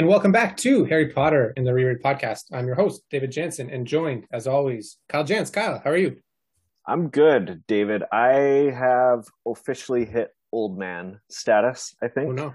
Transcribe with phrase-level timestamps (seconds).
[0.00, 2.44] and welcome back to Harry Potter in the Reread podcast.
[2.54, 5.50] I'm your host, David Jansen, and joined, as always, Kyle Jans.
[5.50, 6.16] Kyle, how are you?
[6.86, 8.04] I'm good, David.
[8.10, 12.30] I have officially hit old man status, I think.
[12.30, 12.54] Oh, no.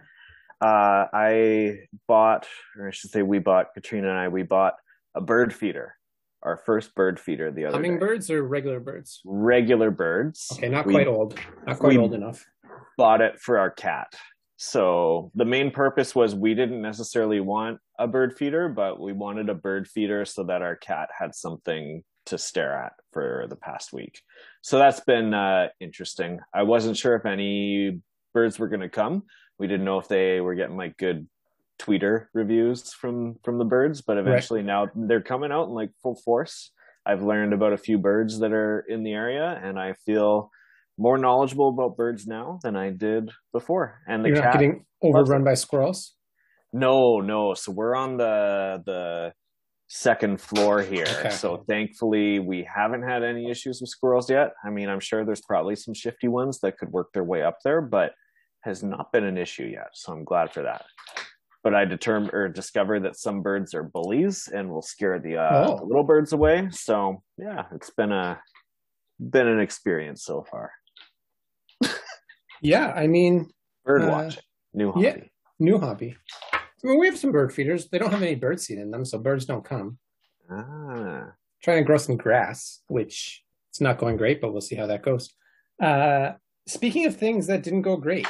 [0.60, 2.48] Uh, I bought,
[2.80, 4.74] or I should say, we bought, Katrina and I, we bought
[5.14, 5.94] a bird feeder,
[6.42, 8.34] our first bird feeder the other Hummingbirds day.
[8.34, 9.22] or regular birds?
[9.24, 10.50] Regular birds.
[10.54, 11.40] Okay, not we, quite old.
[11.68, 12.44] Not quite old enough.
[12.98, 14.16] Bought it for our cat.
[14.58, 19.50] So the main purpose was we didn't necessarily want a bird feeder, but we wanted
[19.50, 23.94] a bird feeder so that our cat had something to stare at for the past
[23.94, 24.22] week.
[24.62, 26.40] So that's been uh, interesting.
[26.54, 28.02] I wasn't sure if any
[28.34, 29.24] birds were going to come.
[29.60, 31.28] We didn't know if they were getting like good
[31.80, 34.66] tweeter reviews from from the birds, but eventually right.
[34.66, 36.72] now they're coming out in like full force.
[37.06, 40.50] I've learned about a few birds that are in the area, and I feel
[40.98, 44.02] more knowledgeable about birds now than I did before.
[44.08, 46.14] And the You're cat not getting overrun by squirrels.
[46.72, 47.54] No, no.
[47.54, 49.34] So we're on the the
[49.88, 51.06] second floor here.
[51.20, 51.30] Okay.
[51.30, 54.54] So thankfully we haven't had any issues with squirrels yet.
[54.64, 57.60] I mean, I'm sure there's probably some shifty ones that could work their way up
[57.64, 58.14] there, but
[58.62, 59.90] has not been an issue yet.
[59.94, 60.86] So I'm glad for that.
[61.64, 65.68] But I determined or discovered that some birds are bullies and will scare the, uh,
[65.68, 65.78] oh.
[65.78, 66.68] the little birds away.
[66.72, 68.40] So yeah, it's been a
[69.20, 70.72] been an experience so far.
[72.66, 73.50] Yeah, I mean,
[73.84, 75.06] bird uh, watching, new hobby.
[75.06, 75.18] Yeah,
[75.60, 76.16] new hobby.
[76.54, 77.90] I mean, we have some bird feeders.
[77.90, 79.98] They don't have any bird seed in them, so birds don't come.
[80.50, 81.32] Ah.
[81.64, 85.02] Trying to grow some grass, which it's not going great, but we'll see how that
[85.02, 85.34] goes.
[85.82, 86.34] Uh,
[86.68, 88.28] speaking of things that didn't go great,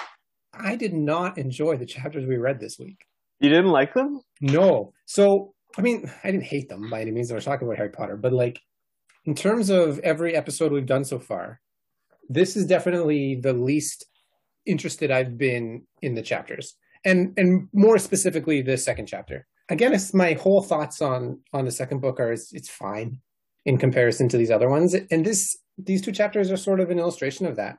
[0.54, 3.06] I did not enjoy the chapters we read this week.
[3.40, 4.22] You didn't like them?
[4.40, 4.94] No.
[5.06, 7.32] So, I mean, I didn't hate them by any means.
[7.32, 8.62] I was talking about Harry Potter, but like
[9.26, 11.60] in terms of every episode we've done so far,
[12.30, 14.06] this is definitely the least
[14.66, 19.48] interested I've been in the chapters and and more specifically the second chapter.
[19.70, 23.22] Again, it's my whole thoughts on on the second book are it's, it's fine
[23.66, 27.00] in comparison to these other ones, and this these two chapters are sort of an
[27.00, 27.78] illustration of that.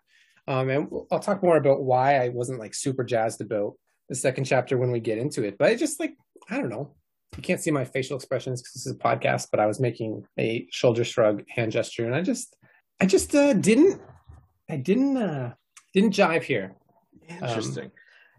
[0.48, 3.74] Um, and I'll talk more about why I wasn't like super jazzed about
[4.08, 5.58] the second chapter when we get into it.
[5.58, 6.14] But I just like
[6.48, 6.94] I don't know.
[7.36, 10.24] You can't see my facial expressions because this is a podcast, but I was making
[10.38, 12.56] a shoulder shrug, hand gesture, and I just
[13.00, 14.00] I just uh, didn't
[14.70, 15.54] I didn't uh,
[15.96, 16.74] didn't jive here.
[17.28, 17.86] Interesting.
[17.86, 17.92] Um,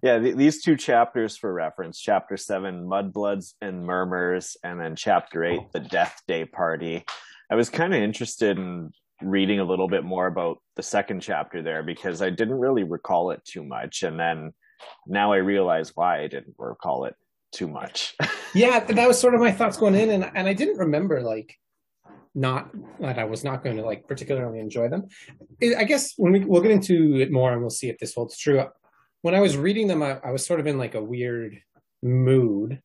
[0.03, 5.43] yeah, th- these two chapters for reference chapter seven, Mudbloods and Murmurs, and then chapter
[5.43, 7.03] eight, the Death Day Party.
[7.49, 8.91] I was kind of interested in
[9.23, 13.31] reading a little bit more about the second chapter there because I didn't really recall
[13.31, 14.03] it too much.
[14.03, 14.53] And then
[15.07, 17.15] now I realize why I didn't recall it
[17.51, 18.15] too much.
[18.53, 20.11] yeah, that was sort of my thoughts going in.
[20.11, 21.55] And, and I didn't remember like
[22.35, 22.69] not
[22.99, 25.07] that I was not going to like particularly enjoy them.
[25.61, 28.37] I guess when we, we'll get into it more and we'll see if this holds
[28.37, 28.63] true
[29.21, 31.61] when I was reading them, I, I was sort of in like a weird
[32.01, 32.81] mood.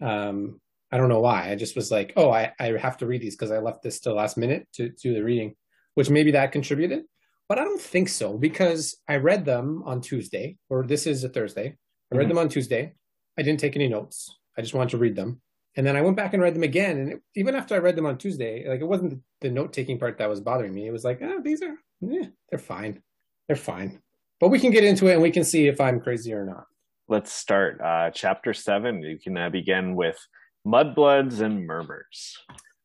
[0.00, 0.60] Um,
[0.92, 1.50] I don't know why.
[1.50, 4.00] I just was like, oh, I, I have to read these because I left this
[4.00, 5.54] to the last minute to do the reading,
[5.94, 7.04] which maybe that contributed.
[7.48, 11.28] But I don't think so because I read them on Tuesday, or this is a
[11.28, 11.76] Thursday.
[12.12, 12.28] I read mm-hmm.
[12.28, 12.92] them on Tuesday.
[13.38, 14.36] I didn't take any notes.
[14.58, 15.40] I just wanted to read them.
[15.76, 16.98] And then I went back and read them again.
[16.98, 19.98] And it, even after I read them on Tuesday, like it wasn't the, note taking
[19.98, 20.86] part that was bothering me.
[20.86, 21.76] It was like, oh, these are,
[22.10, 23.02] eh, they're fine.
[23.46, 24.00] They're fine
[24.40, 26.66] but we can get into it and we can see if I'm crazy or not.
[27.08, 27.80] Let's start.
[27.80, 29.02] Uh, chapter seven.
[29.02, 30.18] You can uh, begin with
[30.66, 32.36] mudbloods and murmurs.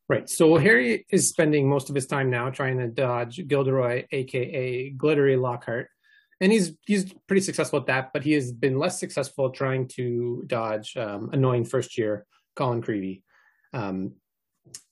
[0.08, 0.28] Right.
[0.28, 5.36] So Harry is spending most of his time now trying to dodge Gilderoy, aka Glittery
[5.36, 5.88] Lockhart,
[6.40, 8.12] and he's he's pretty successful at that.
[8.12, 12.26] But he has been less successful trying to dodge um, annoying first year
[12.56, 13.22] Colin Creevey.
[13.72, 14.14] Um,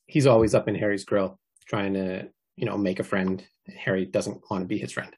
[0.06, 3.44] he's always up in Harry's grill trying to you know make a friend.
[3.76, 5.15] Harry doesn't want to be his friend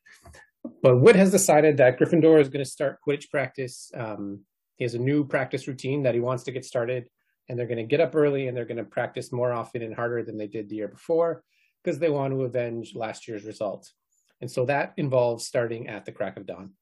[0.83, 3.91] but Wood has decided that Gryffindor is going to start Quidditch practice.
[3.95, 4.41] Um,
[4.77, 7.09] he has a new practice routine that he wants to get started,
[7.49, 9.95] and they're going to get up early and they're going to practice more often and
[9.95, 11.43] harder than they did the year before
[11.83, 13.93] because they want to avenge last year's results.
[14.41, 16.73] And so that involves starting at the crack of dawn.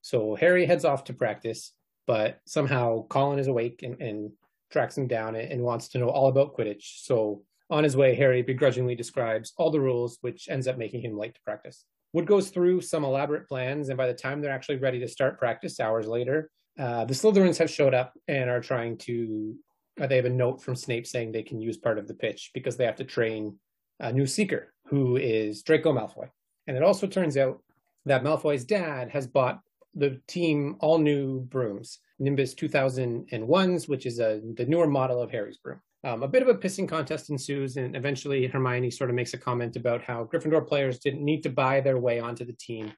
[0.00, 1.72] So Harry heads off to practice,
[2.06, 4.32] but somehow Colin is awake and, and
[4.74, 7.04] tracks him down and, wants to know all about Quidditch.
[7.04, 11.16] So on his way, Harry begrudgingly describes all the rules, which ends up making him
[11.16, 11.86] late to practice.
[12.12, 15.38] Wood goes through some elaborate plans, and by the time they're actually ready to start
[15.38, 19.54] practice hours later, uh, the Slytherins have showed up and are trying to.
[20.00, 22.50] Uh, they have a note from Snape saying they can use part of the pitch
[22.52, 23.56] because they have to train
[24.00, 26.28] a new seeker who is Draco Malfoy.
[26.66, 27.62] And it also turns out
[28.06, 29.60] that Malfoy's dad has bought
[29.94, 35.58] the team all new brooms, Nimbus 2001s, which is a, the newer model of Harry's
[35.58, 35.80] broom.
[36.04, 39.38] Um, a bit of a pissing contest ensues, and eventually Hermione sort of makes a
[39.38, 42.92] comment about how Gryffindor players didn't need to buy their way onto the team.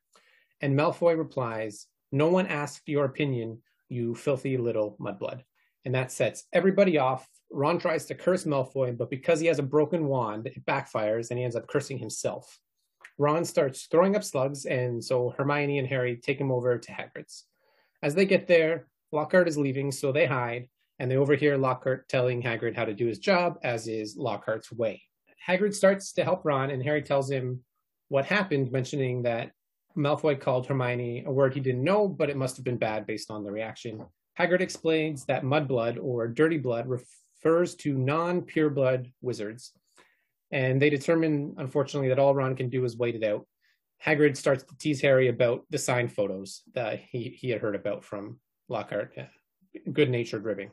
[0.60, 5.43] And Malfoy replies, No one asked your opinion, you filthy little mudblood.
[5.84, 7.28] and that sets everybody off.
[7.52, 11.38] Ron tries to curse Malfoy, but because he has a broken wand, it backfires and
[11.38, 12.58] he ends up cursing himself.
[13.18, 17.44] Ron starts throwing up slugs, and so Hermione and Harry take him over to Hagrid's.
[18.02, 20.68] As they get there, Lockhart is leaving, so they hide,
[20.98, 25.02] and they overhear Lockhart telling Hagrid how to do his job, as is Lockhart's way.
[25.46, 27.62] Hagrid starts to help Ron, and Harry tells him
[28.08, 29.52] what happened, mentioning that
[29.96, 33.30] Malfoy called Hermione a word he didn't know, but it must have been bad based
[33.30, 34.04] on the reaction.
[34.38, 39.72] Hagrid explains that mudblood or dirty blood refers to non-pure blood wizards,
[40.56, 43.47] and they determine, unfortunately, that all Ron can do is wait it out.
[44.03, 48.03] Hagrid starts to tease Harry about the signed photos that he, he had heard about
[48.03, 49.14] from Lockhart.
[49.93, 50.70] Good-natured ribbing.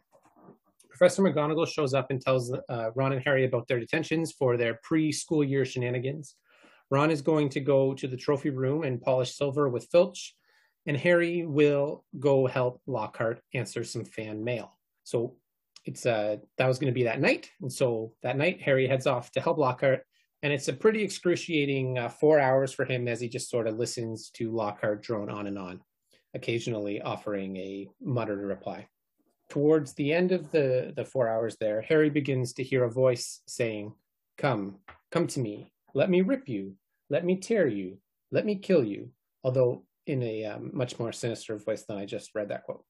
[0.89, 4.79] Professor McGonagall shows up and tells uh, Ron and Harry about their detentions for their
[4.83, 6.35] pre-school year shenanigans.
[6.89, 10.33] Ron is going to go to the trophy room and polish silver with Filch,
[10.85, 14.77] and Harry will go help Lockhart answer some fan mail.
[15.03, 15.35] So
[15.85, 19.07] it's uh that was going to be that night, and so that night Harry heads
[19.07, 20.05] off to help Lockhart,
[20.41, 23.77] and it's a pretty excruciating uh, four hours for him as he just sort of
[23.77, 25.81] listens to Lockhart drone on and on,
[26.33, 28.87] occasionally offering a muttered reply.
[29.49, 33.41] Towards the end of the the four hours there, Harry begins to hear a voice
[33.47, 33.93] saying,
[34.37, 34.79] "Come,
[35.11, 35.71] come to me.
[35.93, 36.75] Let me rip you.
[37.09, 37.99] Let me tear you.
[38.31, 39.11] Let me kill you."
[39.43, 42.83] Although in a um, much more sinister voice than I just read that quote.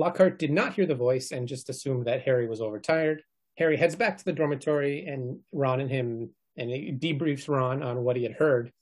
[0.00, 3.22] Lockhart did not hear the voice and just assumed that Harry was overtired.
[3.58, 8.02] Harry heads back to the dormitory, and Ron and him and he debriefs Ron on
[8.02, 8.72] what he had heard,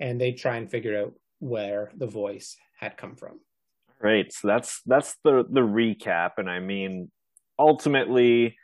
[0.00, 3.38] and they try and figure out where the voice had come from.
[4.00, 4.32] Right.
[4.32, 7.12] So that's that's the the recap, and I mean,
[7.60, 8.56] ultimately,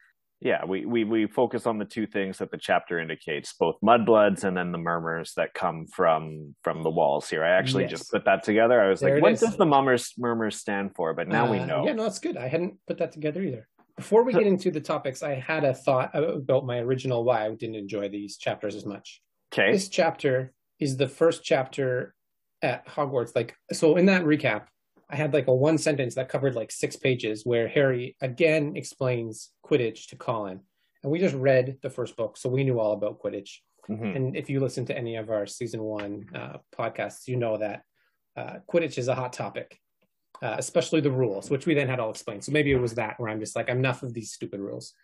[0.45, 4.43] yeah, we, we we focus on the two things that the chapter indicates, both mudbloods
[4.43, 7.45] and then the murmurs that come from from the walls here.
[7.45, 7.93] I actually yes.
[7.93, 8.81] just put that together.
[8.81, 9.41] I was there like, what is.
[9.41, 11.15] does the murmurs murmurs stand for?
[11.15, 11.87] But now uh, we know.
[11.87, 12.37] Yeah, no, that's good.
[12.37, 13.69] I hadn't put that together either.
[13.97, 17.51] Before we get into the topics, I had a thought about my original why I
[17.51, 19.21] didn't enjoy these chapters as much.
[19.53, 19.71] Okay.
[19.71, 22.15] This chapter is the first chapter
[22.63, 23.37] at Hogwarts.
[23.37, 24.65] Like so in that recap,
[25.13, 29.51] I had like a one sentence that covered like six pages where Harry again explains
[29.65, 30.61] Quidditch to Colin.
[31.03, 33.59] And we just read the first book, so we knew all about Quidditch.
[33.91, 34.17] Mm-hmm.
[34.17, 37.83] And if you listen to any of our season one uh, podcasts, you know that
[38.37, 39.79] uh, Quidditch is a hot topic,
[40.43, 42.45] uh, especially the rules, which we then had all explained.
[42.45, 44.95] So maybe it was that where I'm just like, I'm enough of these stupid rules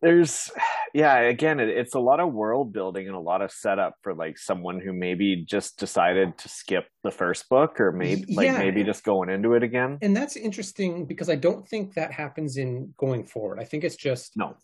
[0.00, 0.50] there's
[0.94, 4.14] yeah again it, it's a lot of world building and a lot of setup for
[4.14, 8.58] like someone who maybe just decided to skip the first book or maybe like yeah.
[8.58, 9.98] maybe just going into it again.
[10.02, 13.58] And that's interesting because i don't think that happens in going forward.
[13.60, 14.56] I think it's just no.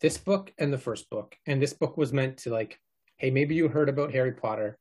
[0.00, 1.36] this book and the first book.
[1.46, 2.78] And this book was meant to like
[3.16, 4.78] hey maybe you heard about harry potter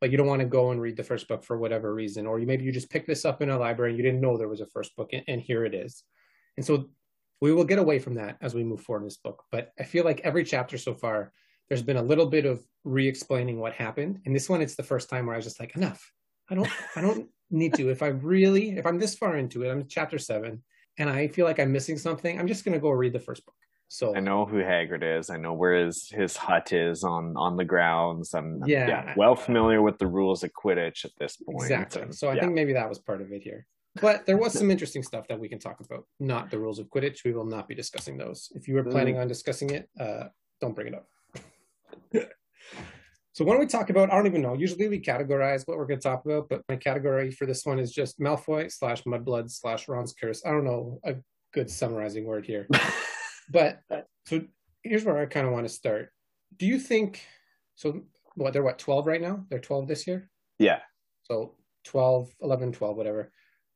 [0.00, 2.26] but you don't want to go and read the first book for whatever reason.
[2.26, 4.36] Or you maybe you just picked this up in a library and you didn't know
[4.36, 6.02] there was a first book and, and here it is.
[6.56, 6.88] And so
[7.42, 9.42] we will get away from that as we move forward in this book.
[9.50, 11.32] But I feel like every chapter so far,
[11.68, 14.20] there's been a little bit of re-explaining what happened.
[14.24, 16.08] And this one, it's the first time where I was just like, enough.
[16.48, 17.90] I don't, I don't need to.
[17.90, 20.62] If I really, if I'm this far into it, I'm in chapter seven,
[20.98, 23.56] and I feel like I'm missing something, I'm just gonna go read the first book.
[23.88, 25.28] So I know who Hagrid is.
[25.28, 28.34] I know where his his hut is on on the grounds.
[28.34, 31.62] I'm yeah, yeah well familiar with the rules of Quidditch at this point.
[31.62, 32.02] Exactly.
[32.02, 32.40] And, so I yeah.
[32.42, 33.66] think maybe that was part of it here.
[34.00, 36.06] But there was some interesting stuff that we can talk about.
[36.18, 37.24] Not the rules of Quidditch.
[37.24, 38.50] We will not be discussing those.
[38.54, 40.24] If you were planning on discussing it, uh,
[40.60, 41.08] don't bring it up.
[43.32, 44.54] so when we talk about, I don't even know.
[44.54, 47.78] Usually we categorize what we're going to talk about, but my category for this one
[47.78, 50.42] is just Malfoy slash Mudblood slash Ron's Curse.
[50.46, 51.16] I don't know a
[51.52, 52.66] good summarizing word here,
[53.50, 53.80] but
[54.26, 54.42] so
[54.82, 56.10] here's where I kind of want to start.
[56.56, 57.22] Do you think
[57.74, 58.02] so?
[58.34, 59.44] What they're what 12 right now?
[59.50, 60.30] They're 12 this year.
[60.58, 60.80] Yeah.
[61.24, 63.30] So 12, 11, 12, whatever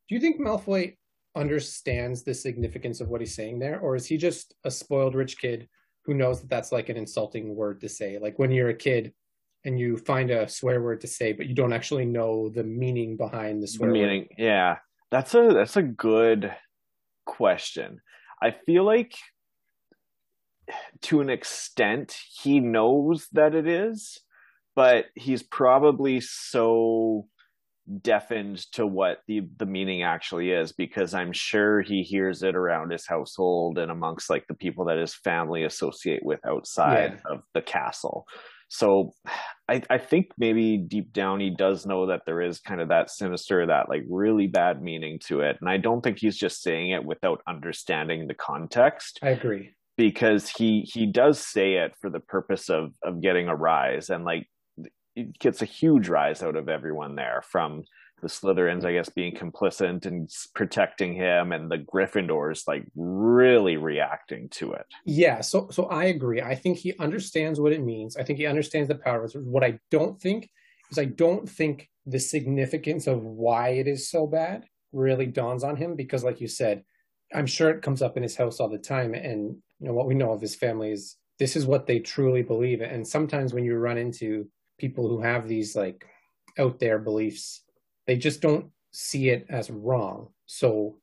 [0.09, 0.97] do you think Malfoy
[1.35, 5.39] understands the significance of what he's saying there, or is he just a spoiled rich
[5.39, 5.69] kid
[6.05, 8.19] who knows that that's like an insulting word to say?
[8.19, 9.13] Like when you're a kid
[9.65, 13.17] and you find a swear word to say, but you don't actually know the meaning
[13.17, 14.21] behind the swear the meaning.
[14.21, 14.39] Word.
[14.39, 14.77] Yeah,
[15.11, 16.55] that's a that's a good
[17.25, 18.01] question.
[18.41, 19.15] I feel like
[21.03, 24.21] to an extent he knows that it is,
[24.75, 27.29] but he's probably so
[28.03, 32.91] deafened to what the the meaning actually is because i'm sure he hears it around
[32.91, 37.33] his household and amongst like the people that his family associate with outside yeah.
[37.33, 38.27] of the castle.
[38.69, 39.13] So
[39.69, 43.11] I, I think maybe deep down he does know that there is kind of that
[43.11, 45.57] sinister that like really bad meaning to it.
[45.61, 49.19] And i don't think he's just saying it without understanding the context.
[49.23, 49.73] I agree.
[49.97, 54.11] Because he he does say it for the purpose of of getting a rise.
[54.11, 54.49] And like
[55.39, 57.85] gets a huge rise out of everyone there from
[58.23, 64.49] the Slytherins, I guess, being complicit and protecting him, and the Gryffindors like really reacting
[64.53, 64.87] to it.
[65.05, 66.41] Yeah, so so I agree.
[66.41, 68.17] I think he understands what it means.
[68.17, 69.45] I think he understands the power of it.
[69.45, 70.49] What I don't think
[70.91, 75.77] is I don't think the significance of why it is so bad really dawns on
[75.77, 76.85] him because, like you said,
[77.35, 79.15] I'm sure it comes up in his house all the time.
[79.15, 82.43] And you know what we know of his family is this is what they truly
[82.43, 82.81] believe.
[82.81, 86.07] And sometimes when you run into people who have these like
[86.59, 87.63] out there beliefs
[88.07, 90.29] they just don't see it as wrong.
[90.47, 90.97] So,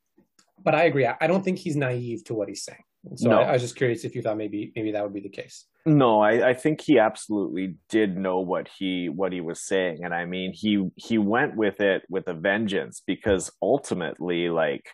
[0.63, 1.05] but I agree.
[1.05, 2.83] I, don't think he's naive to what he's saying.
[3.15, 3.39] So no.
[3.39, 5.65] I, I, was just curious if you thought maybe maybe that would be the case.
[5.85, 10.13] No, I, I think he absolutely did know what he what he was saying, and
[10.13, 14.85] I mean he he went with it with a vengeance because ultimately, like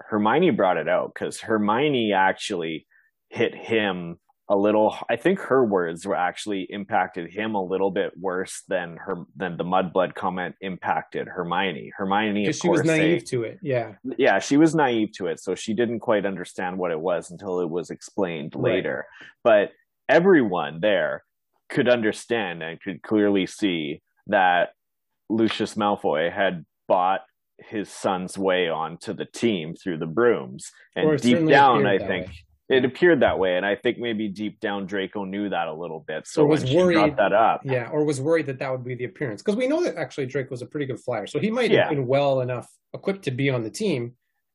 [0.00, 2.86] Hermione brought it out because Hermione actually
[3.28, 4.18] hit him
[4.50, 8.96] a little i think her words were actually impacted him a little bit worse than
[8.96, 11.92] her than the mudblood comment impacted hermione.
[11.96, 13.92] Hermione she was naive to it yeah.
[14.16, 17.60] Yeah she was naive to it so she didn't quite understand what it was until
[17.60, 18.74] it was explained right.
[18.74, 19.06] later.
[19.44, 19.72] But
[20.08, 21.24] everyone there
[21.68, 24.70] could understand and could clearly see that
[25.28, 27.20] lucius malfoy had bought
[27.58, 30.70] his son's way onto the team through the brooms.
[30.96, 34.60] And deep down i think way it appeared that way, and I think maybe deep
[34.60, 36.26] down Draco knew that a little bit.
[36.26, 38.94] So or was worried brought that up, yeah, or was worried that that would be
[38.94, 41.50] the appearance because we know that actually Draco was a pretty good flyer, so he
[41.50, 41.82] might yeah.
[41.82, 44.02] have been well enough equipped to be on the team,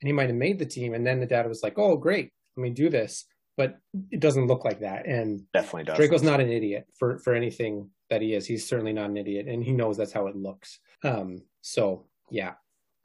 [0.02, 0.94] and he might have made the team.
[0.94, 3.26] And then the dad was like, "Oh, great, let me do this,"
[3.58, 3.80] but
[4.12, 5.08] it doesn't look like that.
[5.08, 5.98] And definitely does.
[5.98, 8.46] Draco's not an idiot for for anything that he is.
[8.46, 10.80] He's certainly not an idiot, and he knows that's how it looks.
[11.04, 12.54] Um, so yeah,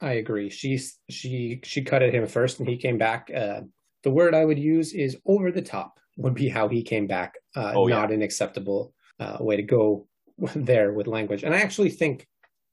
[0.01, 0.49] I agree.
[0.51, 3.31] She she she cut at him first, and he came back.
[3.35, 3.61] Uh,
[4.03, 7.35] the word I would use is over the top would be how he came back.
[7.55, 8.15] Uh, oh, not yeah.
[8.15, 10.07] an acceptable uh, way to go
[10.55, 11.43] there with language.
[11.43, 12.27] And I actually think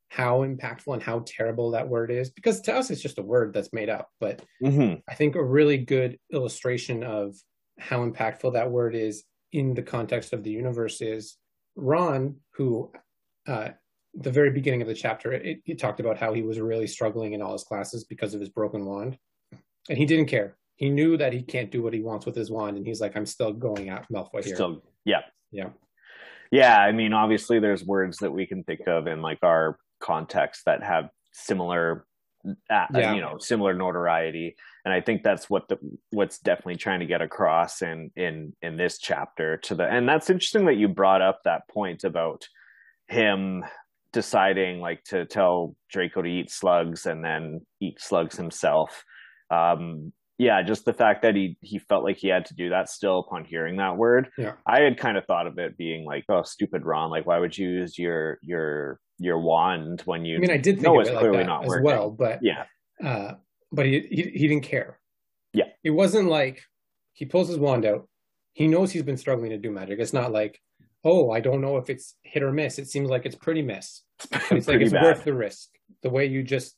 [0.08, 3.52] how impactful and how terrible that word is because to us it's just a word
[3.52, 4.08] that's made up.
[4.20, 5.00] But mm-hmm.
[5.08, 7.34] I think a really good illustration of
[7.78, 11.36] how impactful that word is in the context of the universe is
[11.76, 12.92] Ron, who
[13.46, 13.70] uh,
[14.14, 17.34] the very beginning of the chapter, it, it, talked about how he was really struggling
[17.34, 19.18] in all his classes because of his broken wand,
[19.88, 22.50] and he didn't care he knew that he can't do what he wants with his
[22.50, 24.54] wand, and he's like, I'm still going at Malfoy here.
[24.54, 25.70] Still, yeah, yeah,
[26.50, 26.78] yeah.
[26.78, 30.82] I mean, obviously, there's words that we can think of in like our context that
[30.82, 32.06] have similar,
[32.46, 33.14] uh, yeah.
[33.14, 34.54] you know, similar notoriety,
[34.84, 35.78] and I think that's what the
[36.10, 39.84] what's definitely trying to get across in in in this chapter to the.
[39.84, 42.46] And that's interesting that you brought up that point about
[43.08, 43.64] him
[44.12, 49.04] deciding like to tell Draco to eat slugs and then eat slugs himself.
[49.50, 52.90] Um, yeah, just the fact that he he felt like he had to do that
[52.90, 54.28] still upon hearing that word.
[54.36, 54.52] Yeah.
[54.66, 57.56] I had kind of thought of it being like, oh, stupid Ron, like why would
[57.56, 61.14] you use your your your wand when you I mean I did think of it
[61.14, 61.84] like that as working.
[61.84, 62.64] well, but yeah.
[63.02, 63.34] Uh
[63.72, 64.98] but he, he he didn't care.
[65.54, 65.68] Yeah.
[65.82, 66.62] It wasn't like
[67.14, 68.06] he pulls his wand out.
[68.52, 69.98] He knows he's been struggling to do magic.
[69.98, 70.60] It's not like,
[71.02, 72.78] oh, I don't know if it's hit or miss.
[72.78, 74.02] It seems like it's pretty miss.
[74.50, 75.02] It's like it's bad.
[75.02, 75.68] worth the risk.
[76.02, 76.74] The way you just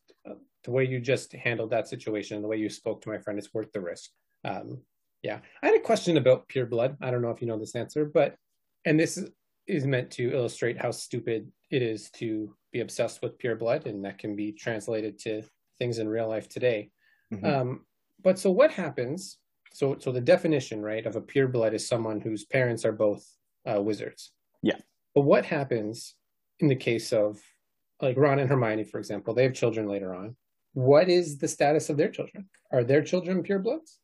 [0.65, 3.55] the way you just handled that situation, the way you spoke to my friend, it's
[3.55, 4.11] worth the risk.
[4.45, 4.79] Um,
[5.23, 6.97] yeah, I had a question about pure blood.
[7.01, 8.37] I don't know if you know this answer, but
[8.85, 9.19] and this
[9.67, 14.05] is, meant to illustrate how stupid it is to be obsessed with pure blood, and
[14.05, 15.43] that can be translated to
[15.79, 16.91] things in real life today.
[17.33, 17.45] Mm-hmm.
[17.45, 17.87] Um,
[18.23, 19.39] but so what happens?
[19.73, 23.27] So so the definition, right, of a pure blood is someone whose parents are both
[23.67, 24.33] uh, wizards.
[24.63, 24.79] Yeah.
[25.15, 26.15] But what happens
[26.61, 27.41] in the case of
[28.01, 29.35] like Ron and Hermione, for example?
[29.35, 30.37] They have children later on
[30.79, 32.49] what is the status of their children?
[32.73, 33.97] Are their children purebloods?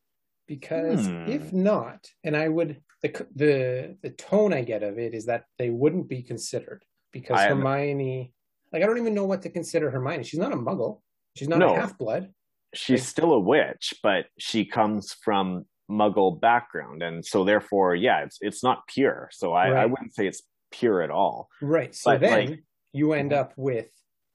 [0.49, 1.29] Because hmm.
[1.29, 5.45] if not, and I would the the the tone I get of it is that
[5.57, 8.33] they wouldn't be considered because I Hermione,
[8.73, 10.25] like I don't even know what to consider Hermione.
[10.25, 11.01] She's not a Muggle.
[11.37, 12.31] She's not no, a half blood.
[12.75, 18.25] She's like, still a witch, but she comes from Muggle background, and so therefore, yeah,
[18.25, 19.29] it's it's not pure.
[19.31, 19.83] So I, right.
[19.83, 21.49] I wouldn't say it's pure at all.
[21.63, 21.95] Right.
[21.95, 23.41] So but then like, you end mm-hmm.
[23.41, 23.91] up with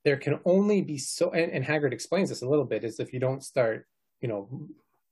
[0.05, 3.13] there can only be so and, and Hagrid explains this a little bit is if
[3.13, 3.85] you don't start,
[4.21, 4.67] you know,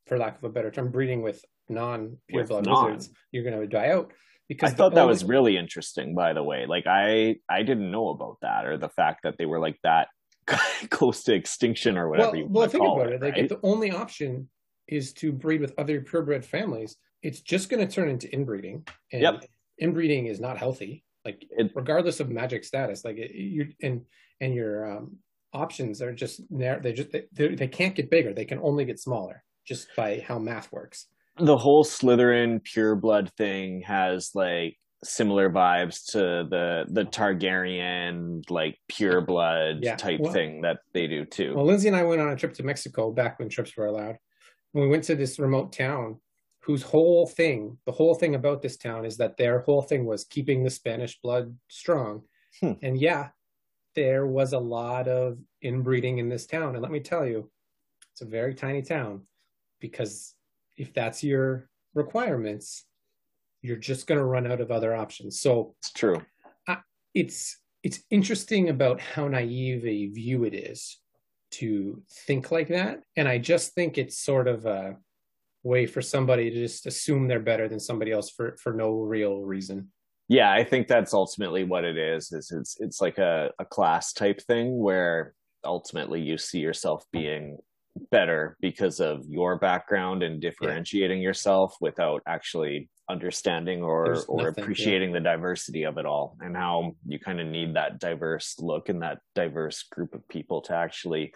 [0.06, 3.68] for lack of a better term, breeding with non pure blood wizards, you're going to
[3.68, 4.12] die out.
[4.48, 6.66] Because I thought that was really interesting, by the way.
[6.66, 10.08] Like I, I didn't know about that, or the fact that they were like that
[10.90, 12.32] close to extinction, or whatever.
[12.32, 13.22] Well, you well think about it.
[13.22, 13.44] Like right?
[13.44, 14.50] if the only option
[14.88, 19.22] is to breed with other purebred families, it's just going to turn into inbreeding, and
[19.22, 19.44] yep.
[19.80, 21.04] inbreeding is not healthy.
[21.26, 24.06] Like it, regardless of magic status, like it, you and
[24.42, 25.18] and your um,
[25.54, 29.44] options are just they just they, they can't get bigger they can only get smaller
[29.66, 31.08] just by how math works
[31.40, 36.18] the whole slytherin pure blood thing has like similar vibes to
[36.50, 41.54] the the Targaryen like pure blood Yeah, type well- thing that they do too.
[41.56, 44.18] Well, Lindsay and I went on a trip to Mexico back when trips were allowed.
[44.74, 46.20] And we went to this remote town
[46.62, 50.26] whose whole thing, the whole thing about this town is that their whole thing was
[50.26, 52.24] keeping the Spanish blood strong.
[52.60, 52.74] Hmm.
[52.82, 53.30] And yeah,
[53.98, 56.76] there was a lot of inbreeding in this town.
[56.76, 57.50] And let me tell you,
[58.14, 59.24] it's a very tiny town
[59.82, 60.36] because
[60.78, 62.86] if that's your requirements,
[63.64, 65.42] you're just going to run out of other options.
[65.42, 66.22] So it's true.
[67.16, 71.00] it's it's interesting about how naive a view it is
[71.50, 74.98] to think like that and i just think it's sort of a
[75.64, 79.42] way for somebody to just assume they're better than somebody else for for no real
[79.46, 79.90] reason
[80.28, 82.32] Yeah, I think that's ultimately what it is.
[82.32, 87.58] Is it's it's like a, a class type thing where ultimately you see yourself being
[88.12, 95.20] better because of your background and differentiating yourself without actually understanding or or appreciating the
[95.20, 99.20] diversity of it all and how you kind of need that diverse look and that
[99.34, 101.34] diverse group of people to actually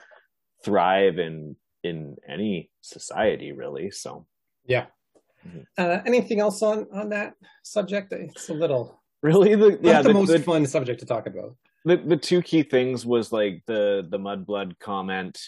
[0.63, 4.27] thrive in in any society really so
[4.65, 4.85] yeah.
[5.77, 7.33] Uh, anything else on on that
[7.63, 8.13] subject?
[8.13, 9.55] It's a little really?
[9.55, 11.55] The not yeah the, the, most the, fun subject to talk about.
[11.85, 15.39] The the two key things was like the the mudblood comment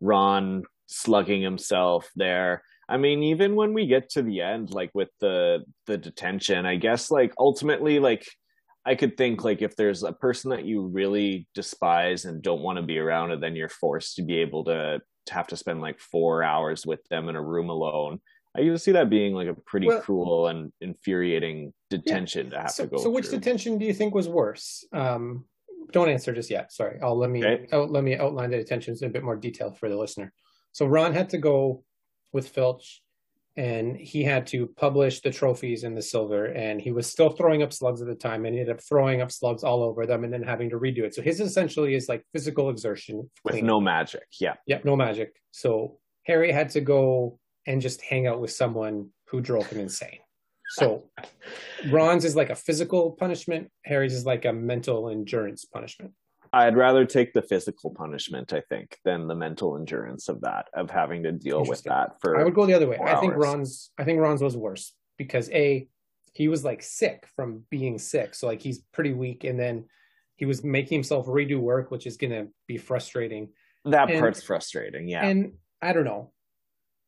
[0.00, 2.62] ron slugging himself there.
[2.88, 6.76] I mean even when we get to the end like with the the detention i
[6.76, 8.26] guess like ultimately like
[8.86, 12.78] i could think like if there's a person that you really despise and don't want
[12.78, 15.82] to be around and then you're forced to be able to, to have to spend
[15.82, 18.20] like four hours with them in a room alone
[18.58, 22.70] i can see that being like a pretty Well- cruel and infuriating detention to have
[22.70, 24.84] so, to go so which detention do you think was worse?
[24.92, 25.44] Um
[25.90, 26.98] don't answer just yet sorry.
[27.02, 27.66] I'll let me Okay.
[27.72, 30.32] out, let me outline the detentions in a bit more detail for the listener.
[30.72, 31.82] So ron had to go
[32.34, 33.02] with filch
[33.56, 37.62] and he had to publish the trophies and the silver and he was still throwing
[37.62, 40.24] up slugs at the time and he ended up throwing up slugs all over them
[40.24, 41.14] and then having to redo it.
[41.14, 43.66] So his essentially is like physical exertion with cleaning.
[43.66, 44.54] no magic yeah.
[44.66, 45.30] Yep, no magic.
[45.52, 50.18] So Harry had to go and just hang out with someone who drove him insane.
[50.70, 51.04] So
[51.90, 53.70] Ron's is like a physical punishment.
[53.84, 56.12] Harry's is like a mental endurance punishment.
[56.52, 60.90] I'd rather take the physical punishment, I think, than the mental endurance of that, of
[60.90, 62.98] having to deal with that for I would go the other way.
[62.98, 63.46] I think hours.
[63.46, 65.86] Ron's I think Ron's was worse because A,
[66.32, 68.34] he was like sick from being sick.
[68.34, 69.84] So like he's pretty weak and then
[70.36, 73.50] he was making himself redo work, which is gonna be frustrating.
[73.84, 75.06] that and- part's frustrating.
[75.06, 75.26] Yeah.
[75.26, 75.52] And
[75.82, 76.32] I don't know.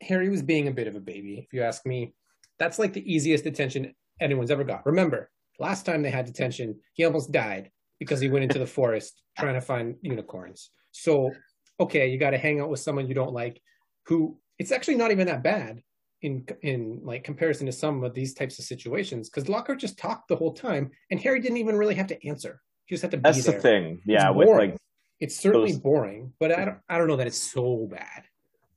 [0.02, 2.14] Harry was being a bit of a baby, if you ask me.
[2.58, 4.84] That's like the easiest detention anyone's ever got.
[4.86, 9.22] Remember, last time they had detention, he almost died because he went into the forest
[9.38, 10.70] trying to find unicorns.
[10.92, 11.30] So,
[11.78, 13.60] okay, you got to hang out with someone you don't like
[14.06, 15.82] who it's actually not even that bad
[16.22, 20.28] in in like comparison to some of these types of situations because Lockhart just talked
[20.28, 22.60] the whole time and Harry didn't even really have to answer.
[22.86, 24.00] He just had to be That's the thing.
[24.04, 24.70] Yeah, It's with boring.
[24.72, 24.78] like
[25.20, 28.24] It's certainly those- boring, but I don't I don't know that it's so bad.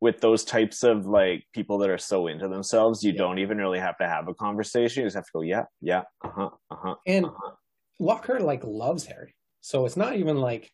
[0.04, 3.20] With those types of like people that are so into themselves, you Yeah.
[3.24, 5.02] don't even really have to have a conversation.
[5.02, 6.96] You just have to go, yeah, yeah, uh huh, uh huh.
[7.08, 7.52] And Uh-huh.
[8.00, 10.70] Lockhart like loves Harry, so it's not even like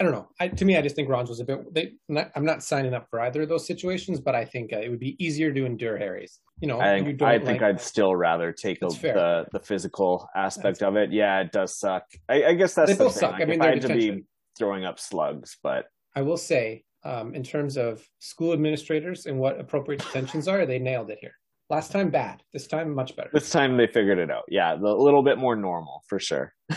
[0.00, 0.28] I don't know.
[0.40, 1.72] I, to me, I just think Ron's was a bit.
[1.72, 4.78] They, not, I'm not signing up for either of those situations, but I think uh,
[4.78, 6.40] it would be easier to endure Harry's.
[6.60, 10.28] You know, I think I think like- I'd still rather take a, the the physical
[10.34, 11.12] aspect of it.
[11.12, 12.04] Yeah, it does suck.
[12.28, 13.20] I, I guess that's They the both thing.
[13.20, 13.32] suck.
[13.34, 14.24] Like, I mean, if they're I had to be
[14.58, 19.60] throwing up slugs, but I will say, um, in terms of school administrators and what
[19.60, 21.34] appropriate detentions are, they nailed it here.
[21.70, 23.30] Last time bad, this time much better.
[23.32, 24.44] this time they figured it out.
[24.48, 26.52] Yeah, a little bit more normal for sure.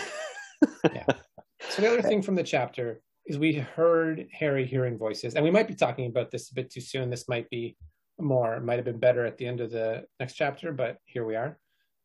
[1.70, 5.52] So the other thing from the chapter is we heard Harry hearing voices, and we
[5.52, 7.10] might be talking about this a bit too soon.
[7.10, 7.76] This might be
[8.20, 11.36] more, might have been better at the end of the next chapter, but here we
[11.36, 11.58] are.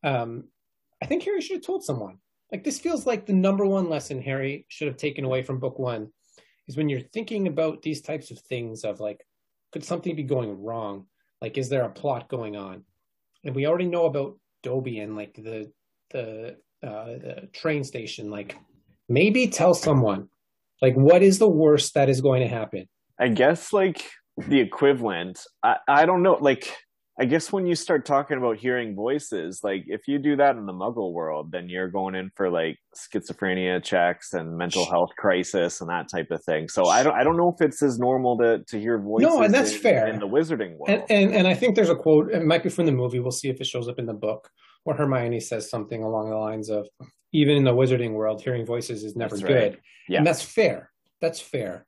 [0.02, 0.44] Um,
[1.02, 2.18] I think Harry should have told someone.
[2.50, 5.78] Like this feels like the number one lesson Harry should have taken away from book
[5.78, 6.08] one
[6.68, 9.26] is when you're thinking about these types of things of like,
[9.72, 11.06] could something be going wrong?
[11.40, 12.84] Like, is there a plot going on?
[13.44, 15.72] And we already know about Dobby and like the
[16.10, 18.30] the uh, the train station.
[18.30, 18.56] Like,
[19.08, 20.28] maybe tell someone
[20.80, 22.86] like what is the worst that is going to happen
[23.18, 25.46] I guess like the equivalent.
[25.62, 26.38] I, I don't know.
[26.40, 26.74] Like
[27.20, 30.64] I guess when you start talking about hearing voices, like if you do that in
[30.64, 35.82] the Muggle world, then you're going in for like schizophrenia checks and mental health crisis
[35.82, 36.68] and that type of thing.
[36.68, 39.28] So I don't I don't know if it's as normal to to hear voices.
[39.28, 40.06] No, and that's in, fair.
[40.06, 40.88] in the Wizarding world.
[40.88, 43.30] and, and and i think there's a quote it might be from the movie we'll
[43.30, 44.48] see if it shows up in the book
[44.84, 46.86] where hermione says something along the lines of
[47.32, 49.80] even in the wizarding world hearing voices is never That's good right.
[50.08, 50.18] Yeah.
[50.18, 51.86] and that's fair that's fair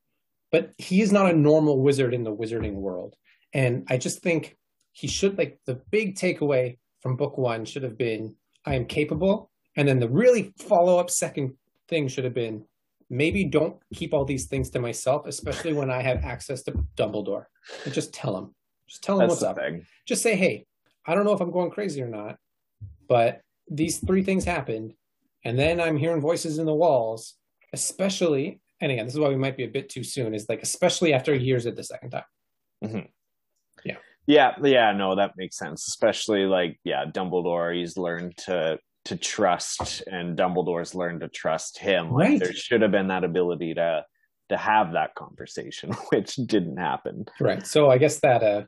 [0.53, 3.15] but he is not a normal wizard in the wizarding world
[3.53, 4.57] and i just think
[4.95, 9.51] he should like the big takeaway from book one should have been i am capable
[9.77, 11.55] And then the really follow up second
[11.89, 12.65] thing should have been
[13.11, 17.45] maybe don't keep all these things to myself, especially when I have access to Dumbledore.
[17.85, 18.55] And just tell him.
[18.89, 19.57] Just tell him That's what's up.
[19.57, 19.85] thing.
[20.07, 20.67] Just say, hey,
[21.07, 22.39] I don't know if I'm going crazy or not,
[23.09, 24.95] but these three things happened.
[25.45, 27.35] And then I'm hearing voices in the walls,
[27.73, 30.63] especially, and again, this is why we might be a bit too soon, is like,
[30.63, 32.25] especially after he hears it the second time.
[32.83, 33.07] Mm-hmm.
[34.27, 35.87] Yeah, yeah, no, that makes sense.
[35.89, 42.11] Especially like, yeah, Dumbledore, he's learned to to trust, and Dumbledore's learned to trust him.
[42.11, 42.41] Like, Right.
[42.41, 44.05] there should have been that ability to
[44.49, 47.27] to have that conversation, which didn't happen.
[47.41, 47.67] Right.
[47.67, 48.63] So I guess that uh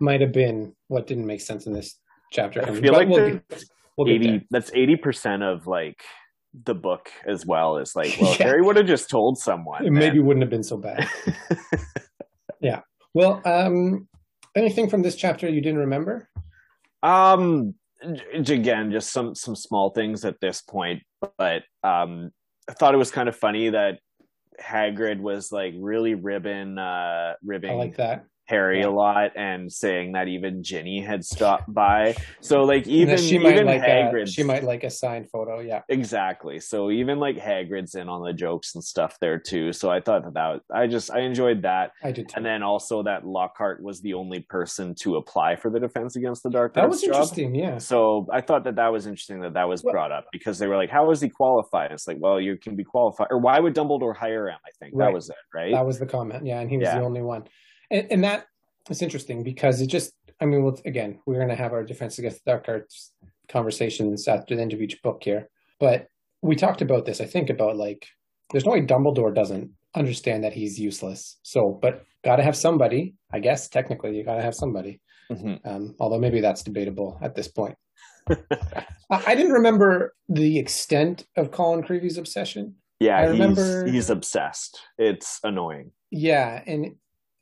[0.00, 1.98] might have been what didn't make sense in this
[2.32, 2.62] chapter.
[2.62, 3.64] I feel But like we'll get,
[3.96, 4.44] we'll eighty.
[4.50, 6.02] That's eighty percent of like
[6.64, 7.78] the book as well.
[7.78, 8.46] Is like, well, Yeah.
[8.46, 9.86] Harry would have just told someone.
[9.86, 11.08] It maybe wouldn't have been so bad.
[12.60, 12.80] yeah.
[13.14, 14.08] Well, um,
[14.56, 16.28] anything from this chapter you didn't remember?
[17.02, 17.74] Um,
[18.32, 21.02] again, just some some small things at this point,
[21.38, 22.30] but um,
[22.68, 24.00] I thought it was kind of funny that
[24.60, 28.24] Hagrid was like really ribbon uh ribbing I like that.
[28.46, 28.86] Harry Yeah.
[28.86, 32.14] a lot and saying that even Ginny had stopped by.
[32.40, 35.60] So like even she might even like a, she might like a signed photo.
[35.60, 35.82] Yeah.
[35.88, 36.60] exactly.
[36.60, 39.72] So even like Hagrid's in on the jokes and stuff there too.
[39.72, 41.90] So I thought that, that I just I enjoyed that.
[42.04, 42.34] I did too.
[42.36, 46.42] And then also that Lockhart was the only person to apply for the Defense Against
[46.42, 47.08] the Dark that Arts was job.
[47.14, 47.54] interesting.
[47.54, 47.78] Yeah.
[47.78, 50.66] So I thought that that was interesting that that was Well- brought up because they
[50.68, 53.58] were like, "How is he qualified?" It's like, well, you can be qualified, or why
[53.58, 54.58] would Dumbledore hire him?
[54.64, 55.06] I think Right.
[55.06, 55.72] that was it, right?
[55.72, 56.46] That was the comment.
[56.46, 56.98] Yeah, and he was Yeah.
[57.00, 57.44] the only one.
[57.90, 58.46] And, and that
[58.90, 62.18] is interesting because it just, I mean, well, again, we're going to have our Defense
[62.18, 63.12] Against the Dark Arts
[63.48, 65.48] conversations after the end of each book here.
[65.80, 66.08] But
[66.42, 68.06] we talked about this, I think, about like,
[68.50, 71.38] there's no way Dumbledore doesn't understand that he's useless.
[71.42, 75.00] So, but got to have somebody, I guess, technically, you got to have somebody.
[75.30, 75.60] Mhm.
[75.66, 77.76] Um, although maybe that's debatable at this point.
[78.30, 82.76] I, I didn't remember the extent of Colin Creevey's obsession.
[83.00, 84.78] yeah, I he's, remember- he's obsessed.
[84.98, 85.90] It's annoying.
[86.12, 86.94] Yeah, and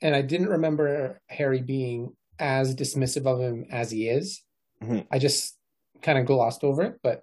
[0.05, 4.43] and I didn't remember Harry being as dismissive of him as he is.
[4.83, 5.07] Mhm.
[5.11, 5.57] I just
[6.03, 7.23] kind of glossed over it, but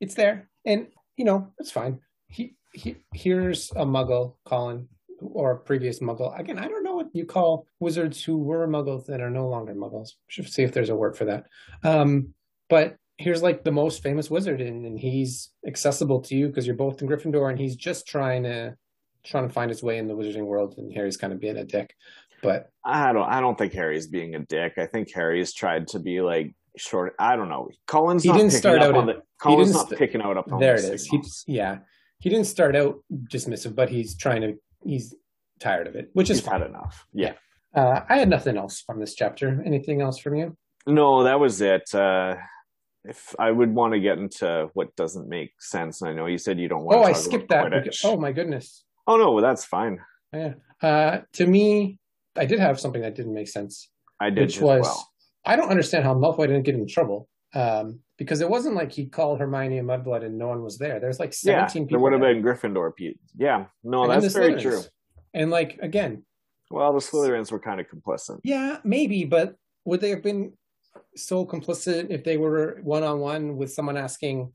[0.00, 2.00] it's there, and you know it's fine.
[2.28, 4.88] He, he here's a Muggle, Colin,
[5.20, 6.38] or a previous Muggle.
[6.38, 9.74] Again, I don't know what you call wizards who were Muggles that are no longer
[9.74, 10.10] Muggles.
[10.28, 11.46] Should see if there's a word for that.
[11.82, 12.32] Um,
[12.68, 16.76] but here's like the most famous wizard, and, and he's accessible to you because you're
[16.76, 18.76] both in Gryffindor, and he's just trying to
[19.24, 21.64] trying to find his way in the wizarding world, and Harry's kind of being a
[21.64, 21.94] dick.
[22.42, 23.28] But I don't.
[23.28, 24.74] I don't think Harry's being a dick.
[24.78, 27.14] I think Harry's tried to be like short.
[27.18, 27.68] I don't know.
[27.86, 29.22] Colin's He not didn't picking start up out on in- the.
[29.40, 31.06] Colin's didn't not st- picking out up on there the it is.
[31.06, 31.78] He, yeah,
[32.18, 32.96] he didn't start out
[33.30, 34.54] dismissive, but he's trying to.
[34.84, 35.14] He's
[35.58, 36.62] tired of it, which is fine.
[36.62, 37.06] enough.
[37.12, 37.32] Yeah.
[37.74, 39.62] Uh, I had nothing else from this chapter.
[39.66, 40.56] Anything else from you?
[40.86, 41.94] No, that was it.
[41.94, 42.36] Uh,
[43.04, 46.38] if I would want to get into what doesn't make sense, and I know you
[46.38, 46.98] said you don't want.
[46.98, 47.70] Oh, to I skipped that.
[47.70, 48.84] Because, oh my goodness.
[49.10, 49.98] Oh no, well that's fine.
[50.32, 50.54] Yeah.
[50.82, 51.98] Uh, to me,
[52.36, 55.08] I did have something that didn't make sense, I did which as was well.
[55.44, 57.28] I don't understand how Malfoy didn't get in trouble.
[57.52, 61.00] Um, because it wasn't like he called Hermione a mudblood and no one was there.
[61.00, 62.02] There's like Yeah, 17 there people.
[62.02, 62.94] would have been Gryffindor.
[62.94, 64.62] Pe- yeah, no, And that's very Slytherins.
[64.62, 64.80] true.
[65.34, 66.22] And like again,
[66.70, 68.38] Well, the Slytherins were kind of complicit.
[68.44, 70.52] Yeah, maybe, but would they have been
[71.16, 74.52] so complicit if they were one on one with someone asking,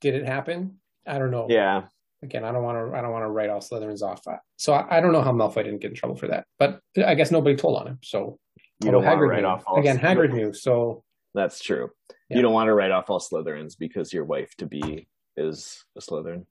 [0.00, 1.46] "Did it happen?" I don't know.
[1.48, 1.86] Yeah,
[2.22, 2.96] Again, I don't want to.
[2.96, 4.22] I don't want to write all Slytherins off.
[4.56, 6.46] So I, I don't know how Malfoy didn't get in trouble for that.
[6.58, 7.98] But I guess nobody told on him.
[8.02, 8.38] So
[8.82, 9.46] you don't although want to Hagrid write knew.
[9.48, 9.98] off all again.
[9.98, 10.52] Hagrid knew.
[10.52, 11.90] So That's true.
[12.30, 12.36] Yeah.
[12.38, 16.00] You don't want to write off all Slytherins because your wife to be is a
[16.00, 16.46] Slytherin.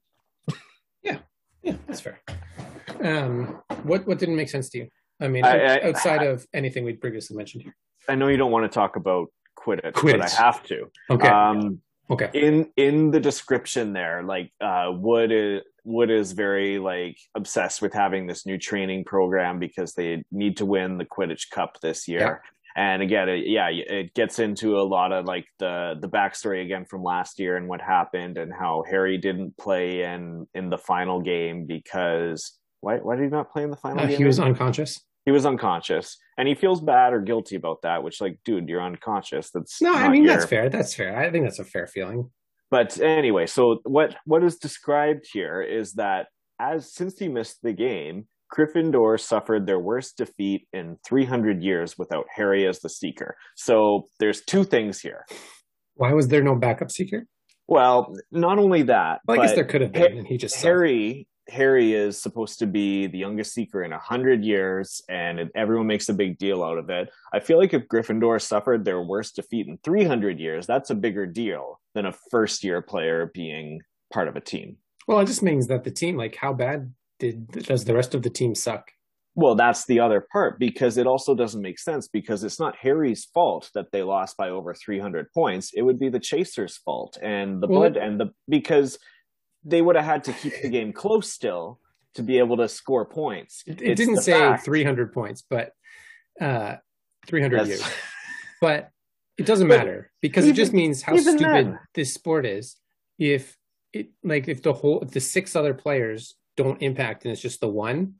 [1.02, 1.18] yeah,
[1.62, 2.20] yeah, that's fair.
[3.02, 4.88] Um, what what didn't make sense to you?
[5.20, 7.74] I mean, I- I- outside of anything we'd previously mentioned here.
[8.08, 10.90] I know you don't want to talk about Quidditch, but I have to.
[11.10, 11.26] Okay.
[11.28, 12.30] Um, okay.
[12.34, 17.92] in in the description there, like uh, Wood is Wood is very like obsessed with
[17.92, 22.42] having this new training program because they need to win the Quidditch Cup this year.
[22.78, 26.84] And again, it, yeah, it gets into a lot of like the the backstory again
[26.84, 31.20] from last year and what happened and how Harry didn't play in in the final
[31.22, 34.18] game because why why did he not play in the final Uh, game?
[34.18, 35.00] he was unconscious.
[35.26, 38.02] He was unconscious and he feels bad or guilty about that.
[38.02, 39.50] Which like, dude, you're unconscious.
[39.50, 40.70] That's No, I mean your- that's fair.
[40.70, 41.18] That's fair.
[41.18, 42.30] I think that's a fair feeling.
[42.70, 47.72] but anyway, so what what is described here is that as since he missed the
[47.72, 53.36] game, Gryffindor suffered their worst defeat in 300 years without Harry as the seeker.
[53.56, 55.26] So there's two things here.
[55.96, 57.26] Why was there no backup seeker?
[57.68, 60.62] Well, not only that, Well, I guess there could have been, and he just.
[60.62, 65.86] Harry Harry is supposed to be the youngest seeker in a hundred years, and everyone
[65.86, 67.08] makes a big deal out of it.
[67.32, 71.26] I feel like if Gryffindor suffered their worst defeat in 300 years, that's a bigger
[71.26, 73.80] deal than a first year player being
[74.12, 74.76] part of a team.
[75.06, 78.22] Well, it just means that the team, like, how bad did does the rest of
[78.22, 78.90] the team suck?
[79.36, 83.26] Well, that's the other part because it also doesn't make sense because it's not Harry's
[83.26, 85.72] fault that they lost by over 300 points.
[85.74, 88.98] It would be the Chasers' fault and the well, blood and the because
[89.66, 91.80] they would have had to keep the game close still
[92.14, 93.62] to be able to score points.
[93.66, 94.64] It, it didn't say fact.
[94.64, 95.72] 300 points, but
[96.40, 96.76] uh,
[97.26, 97.68] 300 That's...
[97.68, 97.84] years.
[98.58, 98.88] But
[99.36, 101.78] it doesn't matter because even, it just means how stupid then.
[101.94, 102.76] this sport is.
[103.18, 103.54] If
[103.92, 107.60] it like if the whole if the six other players don't impact and it's just
[107.60, 108.14] the one,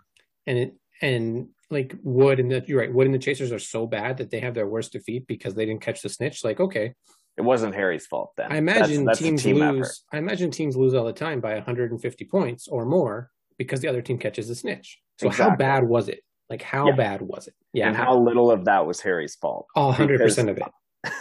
[0.46, 3.86] and it and like Wood and the you're right, Wood and the Chasers are so
[3.86, 6.44] bad that they have their worst defeat because they didn't catch the snitch.
[6.44, 6.92] Like okay,
[7.36, 8.50] it wasn't Harry's fault then.
[8.50, 9.86] I imagine that's, that's teams team lose.
[9.86, 10.16] Effort.
[10.16, 14.02] I imagine teams lose all the time by 150 points or more because the other
[14.02, 15.00] team catches a snitch.
[15.18, 15.50] So exactly.
[15.50, 16.20] how bad was it?
[16.48, 16.96] Like how yeah.
[16.96, 17.54] bad was it?
[17.72, 19.66] Yeah, and how little of that was Harry's fault?
[19.74, 20.64] Oh, 100 percent of it.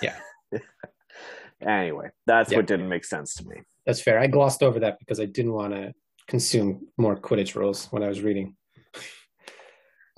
[0.01, 0.15] Yeah.
[1.67, 2.58] anyway, that's yeah.
[2.58, 3.58] what didn't make sense to me.
[3.86, 4.19] That's fair.
[4.19, 5.93] I glossed over that because I didn't want to
[6.28, 8.56] consume more Quidditch rules when I was reading.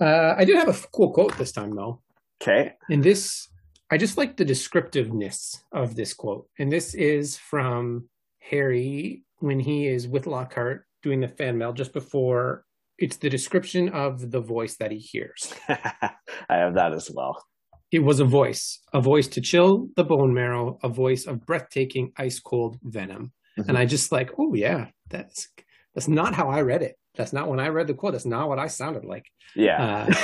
[0.00, 2.02] Uh, I did have a cool quote this time, though.
[2.40, 2.74] Okay.
[2.88, 3.48] And this
[3.90, 6.46] I just like the descriptiveness of this quote.
[6.58, 8.08] And this is from
[8.40, 12.64] Harry when he is with Lockhart doing the fan mail just before
[12.98, 15.54] it's the description of the voice that he hears.
[15.68, 16.10] I
[16.48, 17.42] have that as well.
[17.90, 22.12] It was a voice, a voice to chill the bone marrow, a voice of breathtaking
[22.18, 23.32] ice cold venom.
[23.58, 23.70] Mm-hmm.
[23.70, 25.48] And I just like, oh yeah, that's
[25.94, 26.96] that's not how I read it.
[27.14, 28.12] That's not when I read the quote.
[28.12, 29.24] That's not what I sounded like.
[29.56, 30.06] Yeah.
[30.08, 30.14] Uh,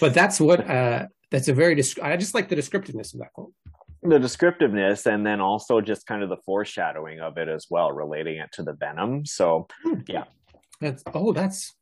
[0.00, 3.52] but that's what uh, that's a very i just like the descriptiveness of that quote.
[4.04, 8.36] The descriptiveness and then also just kind of the foreshadowing of it as well relating
[8.36, 9.26] it to the venom.
[9.26, 10.00] So hmm.
[10.06, 10.24] yeah.
[10.80, 11.74] That's oh that's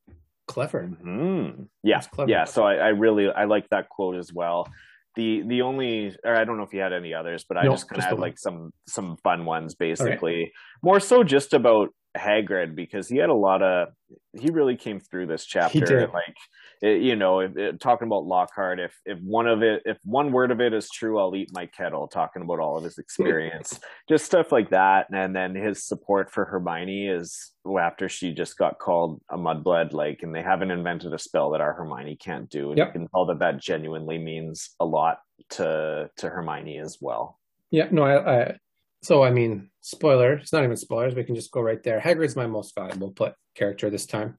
[0.46, 0.88] clever.
[0.88, 1.64] Mm-hmm.
[1.82, 1.96] yeah.
[1.96, 2.30] That's clever.
[2.30, 2.44] yeah.
[2.44, 4.68] So I, I, really i like that quote as well.
[5.16, 7.72] The the only or i don't know if you had any others but i no,
[7.72, 10.52] just kind of had like some some fun ones basically right.
[10.82, 13.88] more so just about hagrid because he had a lot of
[14.32, 16.36] he really came through this chapter like
[16.82, 20.32] it, you know, if, it, talking about Lockhart, if if one of it, if one
[20.32, 22.08] word of it is true, I'll eat my kettle.
[22.08, 26.44] Talking about all of his experience, just stuff like that, and then his support for
[26.44, 31.18] Hermione is after she just got called a mudblood, like, and they haven't invented a
[31.18, 32.88] spell that our Hermione can't do, and yep.
[32.88, 35.18] you can tell that that genuinely means a lot
[35.50, 37.38] to to Hermione as well.
[37.70, 38.56] Yeah, no, I, I
[39.02, 40.32] so I mean, spoiler.
[40.34, 41.14] It's not even spoilers.
[41.14, 42.00] We can just go right there.
[42.00, 44.36] Hagrid's my most valuable put character this time.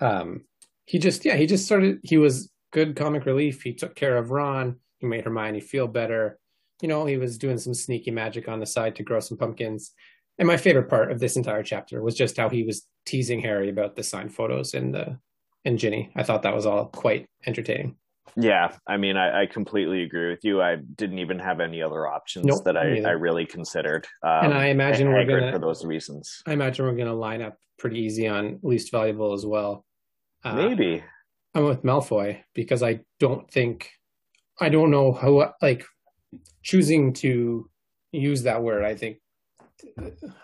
[0.00, 0.44] Um,
[0.86, 3.62] he just yeah he just started he was good comic relief.
[3.62, 4.76] He took care of ron.
[4.98, 6.38] He made hermione feel better.
[6.82, 9.92] You know he was doing some sneaky magic on the side to grow some pumpkins.
[10.38, 13.68] And my favorite part of this entire chapter was just how he was teasing harry
[13.68, 15.18] about the signed photos and the
[15.64, 16.10] and ginny.
[16.16, 17.96] I thought that was all quite entertaining.
[18.36, 20.60] Yeah i mean i, I completely agree with you.
[20.60, 24.06] I didn't even have any other options nope, that I, I really considered.
[24.22, 26.42] Um, and i imagine we're gonna for those reasons.
[26.46, 29.84] I imagine we're gonna line up pretty easy on least valuable as well
[30.44, 31.02] uh, Maybe
[31.54, 33.90] I'm with Malfoy because I don't think
[34.60, 35.84] I don't know how like
[36.62, 37.68] choosing to
[38.12, 38.84] use that word.
[38.84, 39.18] I think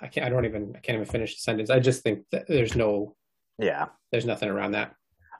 [0.03, 0.27] I can't.
[0.27, 0.73] I don't even.
[0.77, 1.71] I can't even finish the sentence.
[1.71, 3.17] I just think that there's no.
[3.59, 3.87] Yeah.
[4.11, 4.95] There's nothing around that.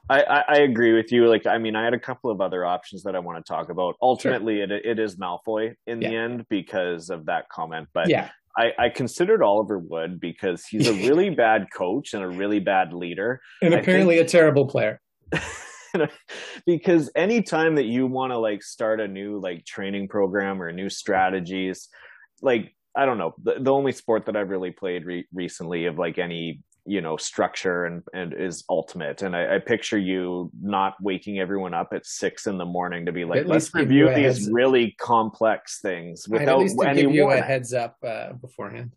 [0.09, 1.29] I, I, I agree with you.
[1.29, 3.69] Like, I mean, I had a couple of other options that I want to talk
[3.69, 3.97] about.
[4.03, 4.65] Ultimately, sure.
[4.65, 6.09] it it is Malfoy in yeah.
[6.09, 7.89] the end because of that comment.
[7.93, 12.29] But yeah, I, I considered Oliver Wood because he's a really bad coach and a
[12.29, 15.01] really bad leader, and apparently think, a terrible player.
[16.67, 20.89] because anytime that you want to like start a new like training program or new
[20.89, 21.89] strategies,
[22.43, 25.99] like I don't know, the, the only sport that I've really played re- recently of
[25.99, 29.23] like any you know structure and and is ultimate.
[29.23, 33.13] And I, I, picture you not waking everyone up at six in the morning to
[33.13, 37.97] be like let's review these really complex things without any give you a heads up
[38.07, 38.93] uh, beforehand.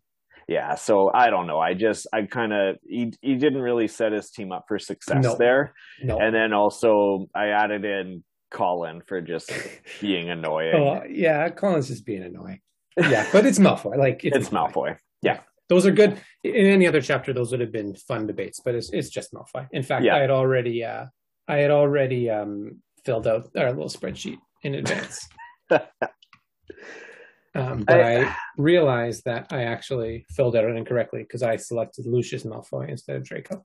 [0.48, 1.58] Yeah so i don't know.
[1.58, 5.34] I just i kind of he, he didn't really set his team up for success
[5.38, 5.74] there.
[6.02, 6.18] No.
[6.18, 9.52] and then also i added in colin for just
[10.00, 10.74] being annoying.
[10.76, 12.60] Oh, yeah colin's just being annoying.
[12.98, 13.96] Yeah but it's malfoy.
[13.96, 14.72] Like it's, it's malfoy.
[14.72, 16.20] malfoy yeah those are good.
[16.42, 19.66] In any other chapter, those would have been fun debates, but it's it's just Malfoy.
[19.72, 20.16] In fact, yeah.
[20.16, 21.06] I had already uh,
[21.48, 25.28] I had already um, filled out our little spreadsheet in advance.
[25.70, 32.06] um, but I, I, realized that I actually filled out it incorrectly because I selected
[32.06, 33.64] Lucius Malfoy instead of Draco.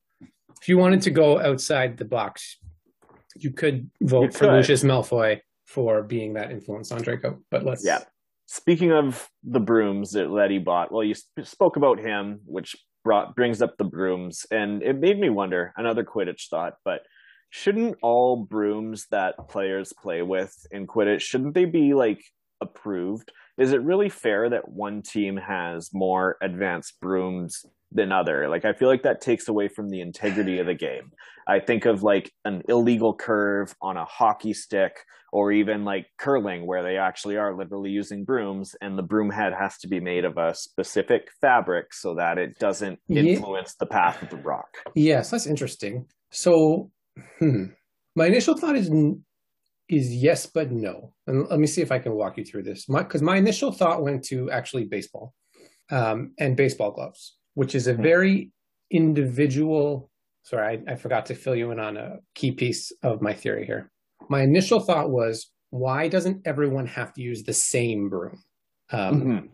[0.61, 2.57] If you wanted to go outside the box,
[3.35, 4.53] you could vote you for could.
[4.53, 7.39] Lucius Malfoy for being that influence on Draco.
[7.51, 7.99] But let's yeah.
[8.51, 13.35] Speaking of the brooms that Letty bought, well, you sp- spoke about him, which brought
[13.35, 17.01] brings up the brooms, and it made me wonder another Quidditch thought, but
[17.51, 22.23] shouldn't all brooms that players play with in Quidditch shouldn't they be like
[22.59, 23.31] approved?
[23.59, 28.47] Is it really fair that one team has more advanced brooms than other?
[28.49, 31.11] Like I feel like that takes away from the integrity of the game.
[31.47, 34.97] I think of like an illegal curve on a hockey stick
[35.31, 39.53] or even like curling where they actually are literally using brooms and the broom head
[39.53, 43.79] has to be made of a specific fabric so that it doesn't influence yeah.
[43.79, 44.77] the path of the rock.
[44.95, 46.05] Yes, that's interesting.
[46.31, 46.91] So
[47.39, 47.65] hmm,
[48.15, 48.91] my initial thought is
[49.89, 51.13] is yes but no.
[51.25, 52.85] And let me see if I can walk you through this.
[52.85, 55.33] Because my, my, initial thought went to actually baseball
[55.89, 58.03] um, and baseball gloves, which is a hmm.
[58.03, 58.51] very
[58.89, 60.09] individual.
[60.43, 63.65] Sorry, I, I forgot to fill you in on a key piece of my theory
[63.65, 63.91] here
[64.29, 68.43] my initial thought was, why doesn't everyone have to use the same broom?
[68.91, 69.45] Um, mm-hmm.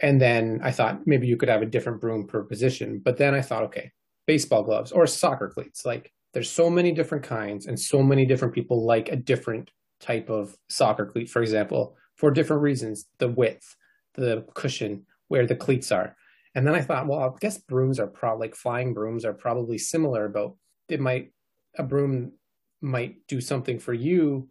[0.00, 3.00] And then I thought maybe you could have a different broom per position.
[3.04, 3.92] But then I thought, okay,
[4.26, 5.84] baseball gloves or soccer cleats.
[5.84, 10.30] Like there's so many different kinds and so many different people like a different type
[10.30, 13.76] of soccer cleat, for example, for different reasons the width,
[14.14, 16.16] the cushion, where the cleats are.
[16.54, 19.78] And then I thought, well, I guess brooms are probably like flying brooms are probably
[19.78, 20.52] similar, but
[20.88, 21.32] it might
[21.78, 22.32] a broom
[22.82, 24.48] might do something for you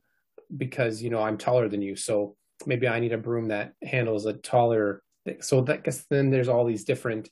[0.56, 1.96] because you know I'm taller than you.
[1.96, 2.36] So
[2.66, 5.02] maybe I need a broom that handles a taller.
[5.26, 5.42] Thing.
[5.42, 7.30] So that guess then there's all these different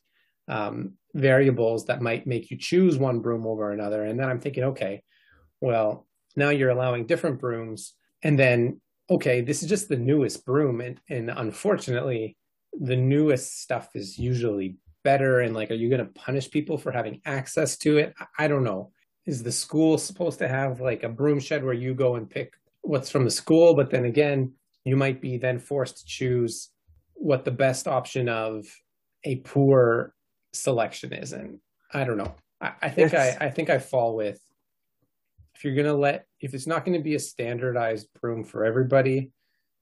[0.50, 4.04] um, variables that might make you choose one broom over another.
[4.04, 5.02] And then I'm thinking, okay,
[5.62, 10.82] well now you're allowing different brooms, and then okay, this is just the newest broom,
[10.82, 12.38] and and unfortunately,
[12.80, 15.42] the newest stuff is usually better.
[15.42, 18.14] And like, are you going to punish people for having access to it?
[18.38, 18.92] I don't know
[19.28, 22.54] is the school supposed to have like a broom shed where you go and pick
[22.82, 24.54] what's from the school but then again
[24.86, 26.70] you might be then forced to choose
[27.14, 28.66] what the best option of
[29.26, 30.16] a poor
[30.54, 31.60] selection is and
[31.94, 34.40] i don't know i, I think I, I think i fall with
[35.54, 38.64] if you're going to let if it's not going to be a standardized broom for
[38.64, 39.32] everybody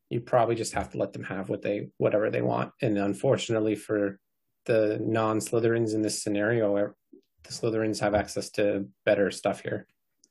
[0.10, 3.76] you probably just have to let them have what they whatever they want and unfortunately
[3.76, 4.20] for
[4.66, 6.96] the non slytherins in this scenario er,
[7.44, 9.88] the Slytherins have access to better stuff here.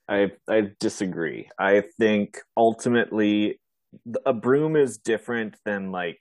[0.09, 1.49] I I disagree.
[1.59, 3.61] I think ultimately
[4.27, 6.21] a broom is different than like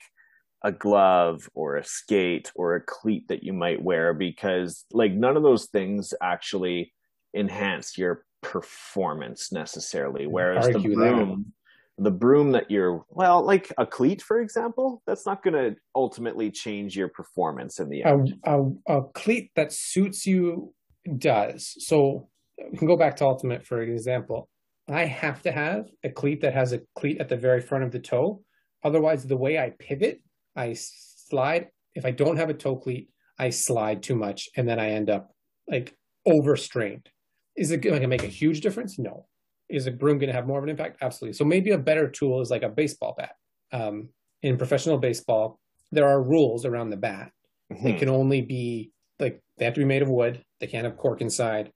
[0.62, 5.36] a glove or a skate or a cleat that you might wear because like none
[5.36, 6.94] of those things actually
[7.36, 11.52] enhance your performance necessarily whereas the broom
[11.96, 16.50] the broom that you're well like a cleat for example that's not going to ultimately
[16.50, 20.74] change your performance in the end a, a, a cleat that suits you
[21.18, 21.74] does.
[21.86, 22.28] So
[22.70, 24.48] we can go back to Ultimate for example.
[24.88, 27.90] I have to have a cleat that has a cleat at the very front of
[27.90, 28.42] the toe.
[28.82, 30.20] Otherwise, the way I pivot,
[30.54, 31.68] I slide.
[31.94, 35.10] If I don't have a toe cleat, I slide too much and then I end
[35.10, 35.30] up
[35.68, 37.08] like overstrained.
[37.56, 38.98] Is it going to make a huge difference?
[38.98, 39.26] No.
[39.68, 40.98] Is a broom going to have more of an impact?
[41.00, 41.34] Absolutely.
[41.34, 43.34] So maybe a better tool is like a baseball bat.
[43.72, 44.10] Um,
[44.42, 45.58] in professional baseball,
[45.90, 47.32] there are rules around the bat.
[47.72, 47.84] Mm-hmm.
[47.84, 50.44] They can only be like they have to be made of wood.
[50.60, 51.72] They can't have cork inside.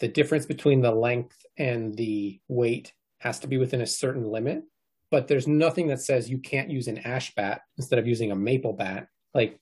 [0.00, 4.64] The difference between the length and the weight has to be within a certain limit.
[5.10, 8.36] But there's nothing that says you can't use an ash bat instead of using a
[8.36, 9.06] maple bat.
[9.34, 9.60] Like,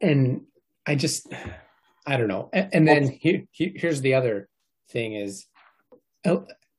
[0.00, 0.42] and
[0.86, 1.32] I just,
[2.06, 2.50] I don't know.
[2.52, 4.48] And, and then here, here's the other
[4.90, 5.46] thing is,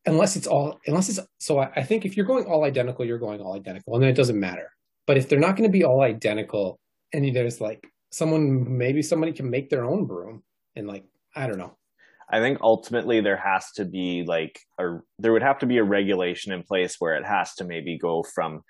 [0.05, 3.19] unless it's all, unless it's, so I, I think if you're going all identical, you're
[3.19, 4.69] going all identical, and then it doesn't matter.
[5.07, 6.79] But if they're not going to be all identical,
[7.13, 10.43] and there's like someone maybe somebody can make their own broom
[10.75, 11.77] and like I don't know.
[12.29, 15.83] I think ultimately there has to be like a there would have to be a
[15.83, 18.61] regulation in place where it has to maybe go from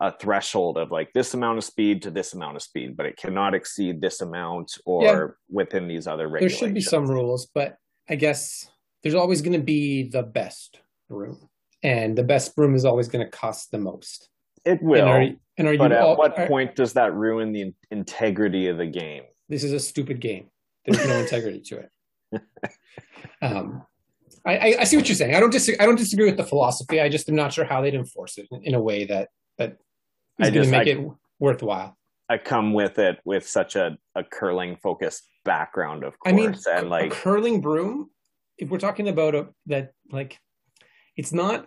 [0.00, 3.16] a threshold of like this amount of speed to this amount of speed, but it
[3.16, 5.26] cannot exceed this amount or yeah.
[5.48, 6.60] within these other regulations.
[6.60, 7.76] There should be some rules, but
[8.08, 8.68] I guess
[9.02, 10.80] there's always going to be the best
[11.12, 11.38] broom,
[11.82, 14.28] and the best broom is always going to cost the most.
[14.64, 15.06] It will.
[15.06, 18.68] And are, and are but at all, what are, point does that ruin the integrity
[18.68, 19.24] of the game?
[19.48, 20.48] This is a stupid game.
[20.86, 22.42] There's no integrity to it.
[23.40, 23.84] Um,
[24.46, 25.34] I, I, I, see what you're saying.
[25.34, 25.78] I don't disagree.
[25.78, 27.00] I don't disagree with the philosophy.
[27.00, 29.78] I just am not sure how they'd enforce it in, in a way that that
[30.38, 31.10] is going to make I, it
[31.40, 31.96] worthwhile.
[32.28, 36.32] I come with it with such a, a curling focused background, of course.
[36.32, 38.10] I mean, and like curling broom.
[38.58, 40.38] If we're talking about a, that, like,
[41.16, 41.66] it's not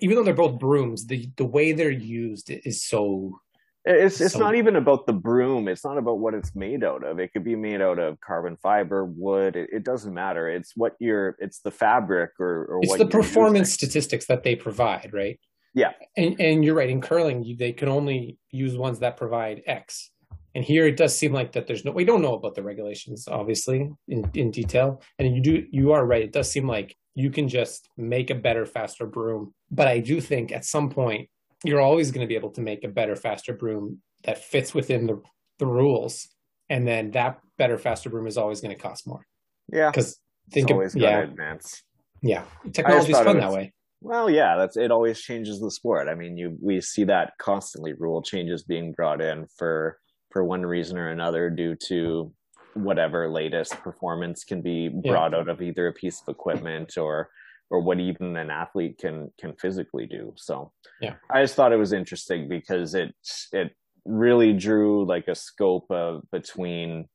[0.00, 3.40] even though they're both brooms, the the way they're used is so.
[3.86, 5.68] It's it's so, not even about the broom.
[5.68, 7.18] It's not about what it's made out of.
[7.18, 9.56] It could be made out of carbon fiber, wood.
[9.56, 10.48] It, it doesn't matter.
[10.48, 11.36] It's what you're.
[11.38, 13.88] It's the fabric or, or it's the performance using.
[13.88, 15.38] statistics that they provide, right?
[15.74, 16.88] Yeah, and and you're right.
[16.88, 20.10] In curling, you, they can only use ones that provide X.
[20.54, 23.26] And here it does seem like that there's no we don't know about the regulations
[23.26, 25.02] obviously in, in detail.
[25.18, 26.22] And you do you are right.
[26.22, 29.54] It does seem like you can just make a better, faster broom.
[29.70, 31.28] But I do think at some point
[31.64, 35.06] you're always going to be able to make a better, faster broom that fits within
[35.06, 35.22] the,
[35.58, 36.28] the rules.
[36.68, 39.24] And then that better, faster broom is always going to cost more.
[39.72, 39.90] Yeah.
[39.90, 40.18] Because
[40.50, 41.20] think of, yeah.
[41.20, 41.82] advance.
[42.22, 42.44] Yeah.
[42.72, 43.72] Technology is fun that way.
[44.00, 44.90] Well, yeah, that's it.
[44.90, 46.08] Always changes the sport.
[46.08, 47.94] I mean, you we see that constantly.
[47.94, 49.98] Rule changes being brought in for
[50.30, 52.30] for one reason or another due to
[52.74, 55.38] whatever latest performance can be brought yeah.
[55.38, 57.30] out of either a piece of equipment or
[57.70, 60.32] or what even an athlete can can physically do.
[60.36, 63.14] So yeah, I just thought it was interesting because it
[63.52, 67.08] it really drew like a scope of between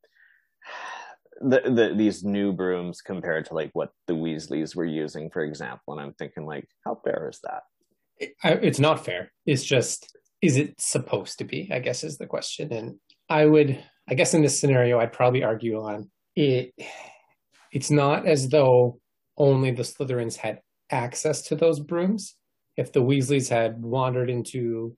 [1.42, 5.94] the, the these new brooms compared to like what the Weasleys were using, for example.
[5.94, 7.64] And I'm thinking like, how fair is that?
[8.18, 9.32] It, it's not fair.
[9.46, 11.70] It's just, is it supposed to be?
[11.72, 12.74] I guess is the question.
[12.74, 12.96] And
[13.30, 16.74] I would, I guess in this scenario, I'd probably argue on it.
[17.72, 19.00] It's not as though
[19.38, 22.36] only the Slytherins had access to those brooms.
[22.76, 24.98] If the Weasleys had wandered into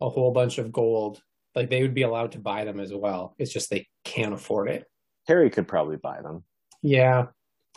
[0.00, 1.22] a whole bunch of gold,
[1.54, 3.34] like they would be allowed to buy them as well.
[3.38, 4.84] It's just they can't afford it.
[5.28, 6.44] Harry could probably buy them.
[6.82, 7.26] Yeah.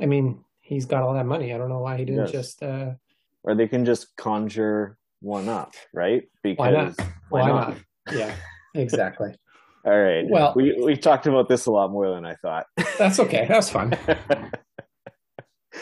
[0.01, 1.53] I mean, he's got all that money.
[1.53, 2.31] I don't know why he didn't yes.
[2.31, 2.91] just uh
[3.43, 6.23] or they can just conjure one up, right?
[6.41, 6.97] Because why not?
[7.29, 7.69] Why, why not?
[7.69, 7.77] not?
[8.11, 8.35] Yeah,
[8.73, 9.35] exactly.
[9.85, 10.25] All right.
[10.27, 12.65] Well, we we talked about this a lot more than I thought.
[12.97, 13.45] that's okay.
[13.47, 13.93] That's fun.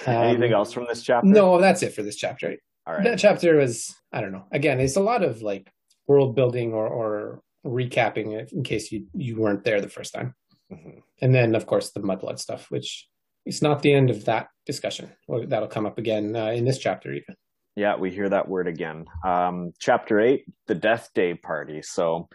[0.05, 1.27] Anything um, else from this chapter?
[1.27, 2.57] No, that's it for this chapter.
[2.85, 3.03] All right.
[3.03, 4.45] That chapter was I don't know.
[4.51, 5.71] Again, it's a lot of like
[6.07, 10.35] world building or or recapping it in case you you weren't there the first time.
[10.71, 10.99] Mm-hmm.
[11.21, 13.07] And then, of course, the mudblood stuff, which
[13.45, 15.11] is not the end of that discussion.
[15.27, 17.35] That'll come up again uh, in this chapter, even.
[17.75, 19.05] Yeah, we hear that word again.
[19.25, 21.81] Um, chapter eight, the Death Day party.
[21.81, 22.27] So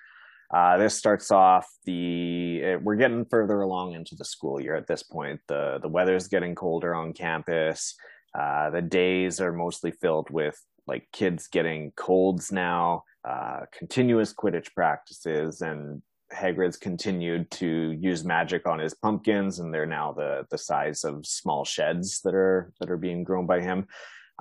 [0.55, 2.63] uh, this starts off the.
[2.65, 5.41] Uh, we're getting further along into the school year at this point.
[5.47, 7.95] the The weather's getting colder on campus.
[8.39, 14.75] Uh, the days are mostly filled with like kids getting colds now, uh, continuous Quidditch
[14.75, 20.59] practices, and Hagrid's continued to use magic on his pumpkins, and they're now the the
[20.59, 23.87] size of small sheds that are that are being grown by him.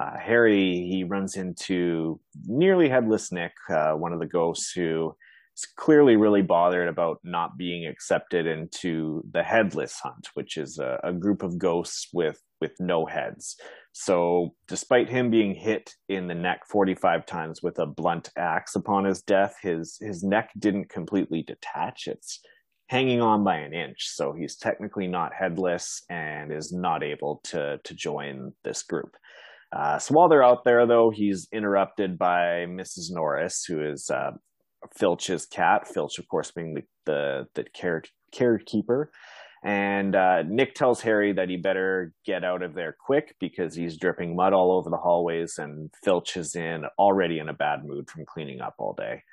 [0.02, 5.14] Uh, Harry he runs into nearly headless Nick, uh, one of the ghosts who
[5.66, 11.14] clearly really bothered about not being accepted into the Headless Hunt, which is a, a
[11.14, 13.56] group of ghosts with with no heads.
[13.92, 19.06] So, despite him being hit in the neck 45 times with a blunt axe upon
[19.06, 22.08] his death, his his neck didn't completely detach.
[22.08, 22.40] It's
[22.90, 27.80] hanging on by an inch, so he's technically not headless and is not able to
[27.84, 29.16] to join this group.
[29.76, 33.12] Uh, so while they're out there, though, he's interrupted by Mrs.
[33.12, 34.32] Norris, who is uh,
[34.96, 35.88] Filch's cat.
[35.88, 38.04] Filch, of course, being the the, the care
[38.34, 39.12] carekeeper.
[39.64, 43.98] And uh, Nick tells Harry that he better get out of there quick because he's
[43.98, 48.10] dripping mud all over the hallways, and Filch is in already in a bad mood
[48.10, 49.24] from cleaning up all day.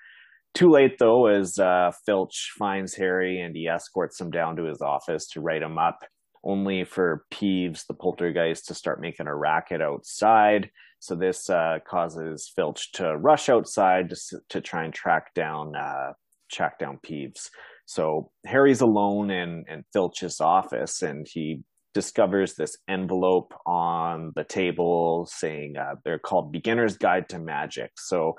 [0.55, 4.81] Too late though, as uh, Filch finds Harry and he escorts him down to his
[4.81, 5.99] office to write him up,
[6.43, 10.71] only for Peeves, the poltergeist, to start making a racket outside.
[11.05, 16.15] So this uh, causes Filch to rush outside to, to try and track down uh,
[16.51, 17.51] track down Peeves.
[17.85, 21.61] So Harry's alone in, in Filch's office and he
[21.93, 27.91] discovers this envelope on the table saying uh, they're called Beginner's Guide to Magic.
[27.99, 28.33] So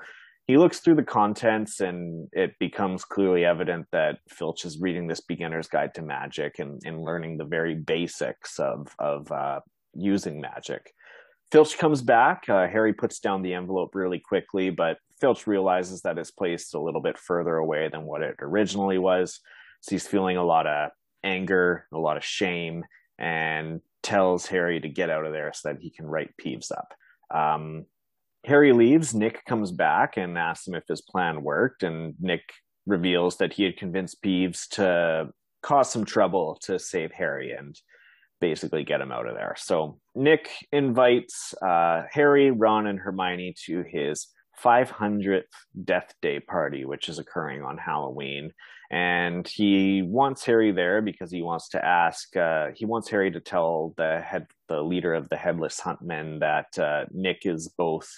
[0.48, 5.20] he looks through the contents and it becomes clearly evident that Filch is reading this
[5.20, 9.60] Beginner's Guide to Magic and, and learning the very basics of, of uh,
[9.94, 10.92] using magic.
[11.52, 12.48] Filch comes back.
[12.48, 16.80] Uh, Harry puts down the envelope really quickly, but Filch realizes that it's placed a
[16.80, 19.40] little bit further away than what it originally was.
[19.80, 20.90] So he's feeling a lot of
[21.22, 22.84] anger, a lot of shame,
[23.18, 26.94] and tells Harry to get out of there so that he can write Peeves up.
[27.34, 27.86] Um,
[28.44, 29.14] Harry leaves.
[29.14, 32.42] Nick comes back and asks him if his plan worked, and Nick
[32.86, 35.30] reveals that he had convinced Peeves to
[35.62, 37.76] cause some trouble to save Harry and
[38.40, 39.54] basically get him out of there.
[39.58, 44.28] So Nick invites uh, Harry, Ron, and Hermione to his
[44.62, 45.42] 500th
[45.84, 48.52] death day party, which is occurring on Halloween.
[48.90, 53.40] And he wants Harry there because he wants to ask, uh, he wants Harry to
[53.40, 58.08] tell the head, the leader of the Headless Huntmen that uh, Nick is both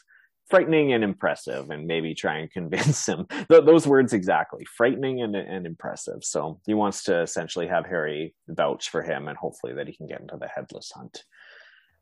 [0.51, 3.27] frightening and impressive and maybe try and convince him.
[3.51, 6.23] Th- those words exactly frightening and, and impressive.
[6.23, 10.07] So he wants to essentially have harry vouch for him and hopefully that he can
[10.07, 11.25] get into the headless hunt.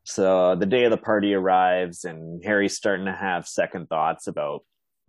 [0.07, 4.63] So the day of the party arrives, and Harry's starting to have second thoughts about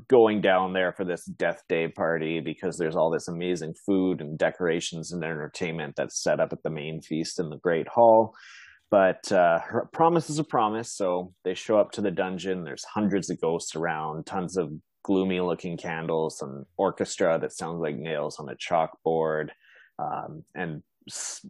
[0.08, 4.36] going down there for this death day party because there's all this amazing food and
[4.36, 8.34] decorations and entertainment that's set up at the main feast in the Great Hall.
[8.90, 12.64] But uh, her promise is a promise, so they show up to the dungeon.
[12.64, 14.72] There's hundreds of ghosts around, tons of
[15.04, 19.50] gloomy looking candles, an orchestra that sounds like nails on a chalkboard,
[19.98, 20.82] um, and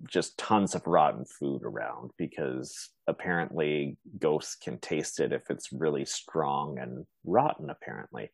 [0.09, 6.05] just tons of rotten food around because apparently ghosts can taste it if it's really
[6.05, 8.31] strong and rotten apparently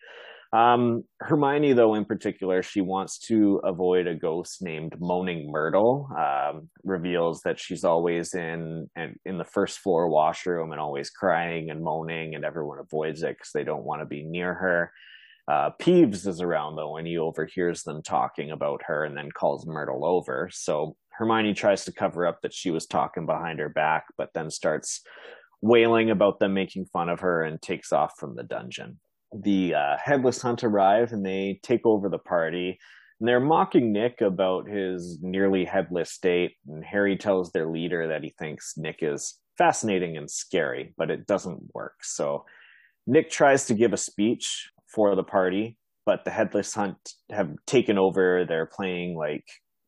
[0.54, 6.68] um, hermione though in particular she wants to avoid a ghost named moaning myrtle um,
[6.82, 11.82] reveals that she's always in and in the first floor washroom and always crying and
[11.82, 14.92] moaning and everyone avoids it because they don't want to be near her
[15.46, 19.66] uh, Peeves is around though, and he overhears them talking about her and then calls
[19.66, 20.48] Myrtle over.
[20.50, 24.50] So Hermione tries to cover up that she was talking behind her back, but then
[24.50, 25.02] starts
[25.60, 28.98] wailing about them making fun of her and takes off from the dungeon.
[29.34, 32.78] The uh, headless hunt arrive and they take over the party.
[33.20, 36.52] And they're mocking Nick about his nearly headless state.
[36.68, 41.26] And Harry tells their leader that he thinks Nick is fascinating and scary, but it
[41.26, 41.94] doesn't work.
[42.02, 42.44] So
[43.06, 46.96] Nick tries to give a speech for the party, but the headless hunt
[47.30, 48.44] have taken over.
[48.44, 49.44] They're playing like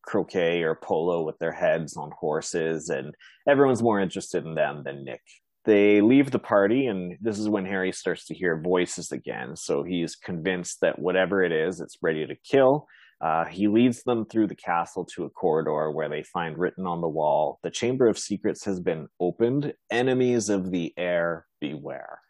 [0.06, 3.14] croquet or polo with their heads on horses, and
[3.48, 5.22] everyone's more interested in them than Nick.
[5.66, 9.56] They leave the party, and this is when Harry starts to hear voices again.
[9.56, 12.86] So he's convinced that whatever it is, it's ready to kill.
[13.20, 17.00] Uh, he leads them through the castle to a corridor where they find written on
[17.00, 19.74] the wall The Chamber of Secrets has been opened.
[19.90, 22.20] Enemies of the heir, beware.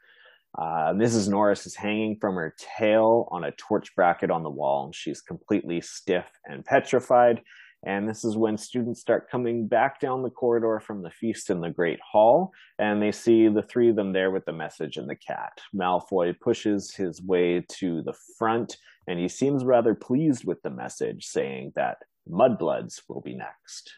[0.56, 1.28] Uh, Mrs.
[1.28, 5.20] Norris is hanging from her tail on a torch bracket on the wall, and she's
[5.20, 7.42] completely stiff and petrified.
[7.84, 11.60] And this is when students start coming back down the corridor from the feast in
[11.60, 15.08] the Great Hall, and they see the three of them there with the message and
[15.08, 15.60] the cat.
[15.74, 21.26] Malfoy pushes his way to the front, and he seems rather pleased with the message,
[21.26, 21.98] saying that
[22.28, 23.92] mudbloods will be next.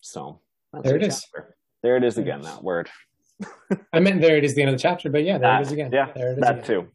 [0.00, 0.40] So
[0.82, 1.26] there it is.
[1.82, 2.90] There it is again, that word.
[3.92, 5.66] I meant there it is the end of the chapter, but yeah, there that, it
[5.66, 5.90] is again.
[5.92, 6.64] Yeah, there it is that again.
[6.66, 6.88] too.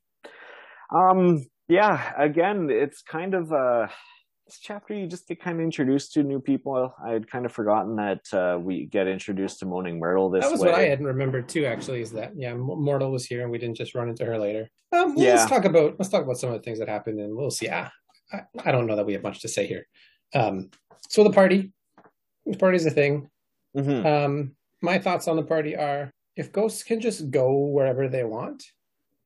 [0.96, 3.88] Um, yeah, again, it's kind of uh
[4.46, 6.93] this chapter you just get kind of introduced to new people.
[7.04, 10.52] I had kind of forgotten that uh, we get introduced to Moaning Myrtle this That
[10.52, 10.70] was way.
[10.70, 11.66] what I hadn't remembered too.
[11.66, 14.70] Actually, is that yeah, Myrtle was here and we didn't just run into her later.
[14.91, 15.36] Um, yeah.
[15.36, 17.70] Let's talk about let's talk about some of the things that happened and we'll see.
[17.72, 17.91] Ah,
[18.32, 19.88] I, I don't know that we have much to say here.
[20.36, 20.70] Um,
[21.10, 21.72] so the party,
[22.46, 23.30] the party's a thing.
[23.76, 24.06] Mm-hmm.
[24.06, 28.64] Um, my thoughts on the party are: if ghosts can just go wherever they want,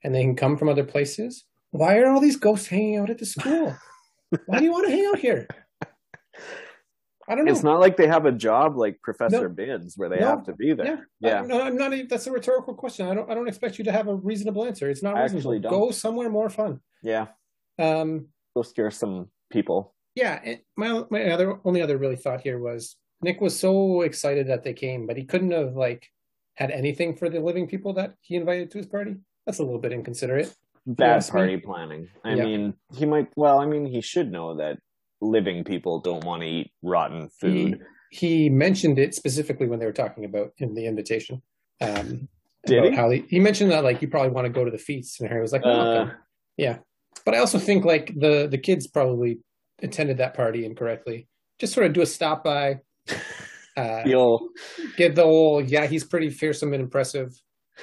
[0.03, 3.17] and they can come from other places, why are all these ghosts hanging out at
[3.17, 3.75] the school?
[4.45, 5.47] Why do you want to hang out here?
[7.29, 7.51] I don't know.
[7.51, 9.49] It's not like they have a job like Professor no.
[9.49, 10.27] Binns where they no.
[10.27, 11.07] have to be there.
[11.19, 11.61] Yeah, yeah.
[11.61, 11.91] I'm not.
[12.09, 13.07] That's a rhetorical question.
[13.07, 13.29] I don't.
[13.29, 14.89] I don't expect you to have a reasonable answer.
[14.89, 15.69] It's not I reasonable.
[15.69, 16.79] Go somewhere more fun.
[17.03, 17.27] Yeah.
[17.77, 18.29] Um.
[18.55, 19.93] Go scare some people.
[20.15, 20.55] Yeah.
[20.75, 24.73] my my other only other really thought here was Nick was so excited that they
[24.73, 26.07] came, but he couldn't have like
[26.55, 29.17] had anything for the living people that he invited to his party.
[29.45, 30.53] That's a little bit inconsiderate
[30.95, 31.61] bad party me.
[31.61, 32.07] planning.
[32.23, 32.43] I yeah.
[32.43, 33.27] mean, he might.
[33.35, 34.77] Well, I mean, he should know that
[35.21, 37.79] living people don't want to eat rotten food.
[38.09, 41.41] He, he mentioned it specifically when they were talking about in the invitation.
[41.81, 42.27] Um,
[42.65, 42.95] Did he?
[42.95, 45.29] How he, he mentioned that like you probably want to go to the feasts, and
[45.29, 46.11] Harry was like, oh, uh, okay.
[46.57, 46.77] yeah.
[47.25, 49.39] But I also think like the the kids probably
[49.81, 51.27] attended that party incorrectly.
[51.59, 52.79] Just sort of do a stop by.
[53.77, 54.49] Uh, You'll
[54.97, 57.31] get the whole yeah, he's pretty fearsome and impressive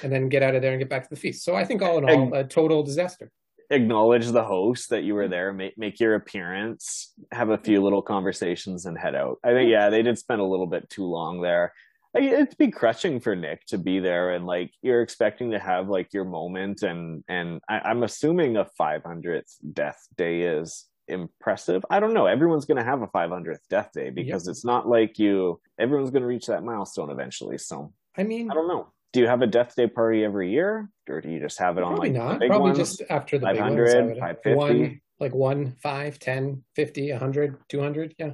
[0.03, 1.43] and then get out of there and get back to the feast.
[1.43, 3.31] So I think all in all, a total disaster.
[3.69, 5.31] Acknowledge the host that you were mm-hmm.
[5.31, 7.83] there, make make your appearance, have a few mm-hmm.
[7.83, 9.39] little conversations, and head out.
[9.43, 9.71] I think mm-hmm.
[9.71, 11.73] yeah, they did spend a little bit too long there.
[12.15, 16.13] It'd be crushing for Nick to be there and like you're expecting to have like
[16.13, 21.85] your moment and and I, am assuming a 500th death day is impressive.
[21.91, 22.25] I don't know.
[22.25, 24.51] Everyone's going to have a 500th death day because yep.
[24.51, 25.59] it's not like you.
[25.77, 27.57] Everyone's going to reach that milestone eventually.
[27.59, 28.87] So I mean, I don't know
[29.17, 30.91] do you have a death day party every year?
[31.09, 32.39] Or do you just have it on Probably like not.
[32.39, 32.77] Probably ones?
[32.77, 38.33] just after the 500 550 one, like 1 5 10 50 100 200 yeah.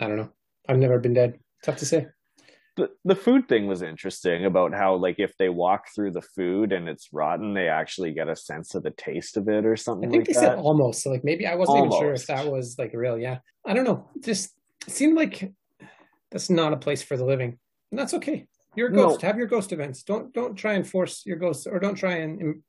[0.00, 0.30] I don't know.
[0.68, 1.38] I've never been dead.
[1.62, 2.08] Tough to say.
[2.76, 6.72] The, the food thing was interesting about how like if they walk through the food
[6.72, 10.08] and it's rotten they actually get a sense of the taste of it or something
[10.08, 10.56] i think like they that.
[10.56, 11.04] said almost.
[11.04, 11.96] So like maybe i wasn't almost.
[11.96, 13.18] even sure if that was like real.
[13.18, 13.38] Yeah.
[13.64, 14.10] I don't know.
[14.20, 14.50] Just
[14.88, 15.52] seemed like
[16.32, 17.58] that's not a place for the living.
[17.92, 19.22] And that's okay you're ghost.
[19.22, 19.26] No.
[19.28, 20.02] Have your ghost events.
[20.02, 22.62] Don't don't try and force your ghost, or don't try and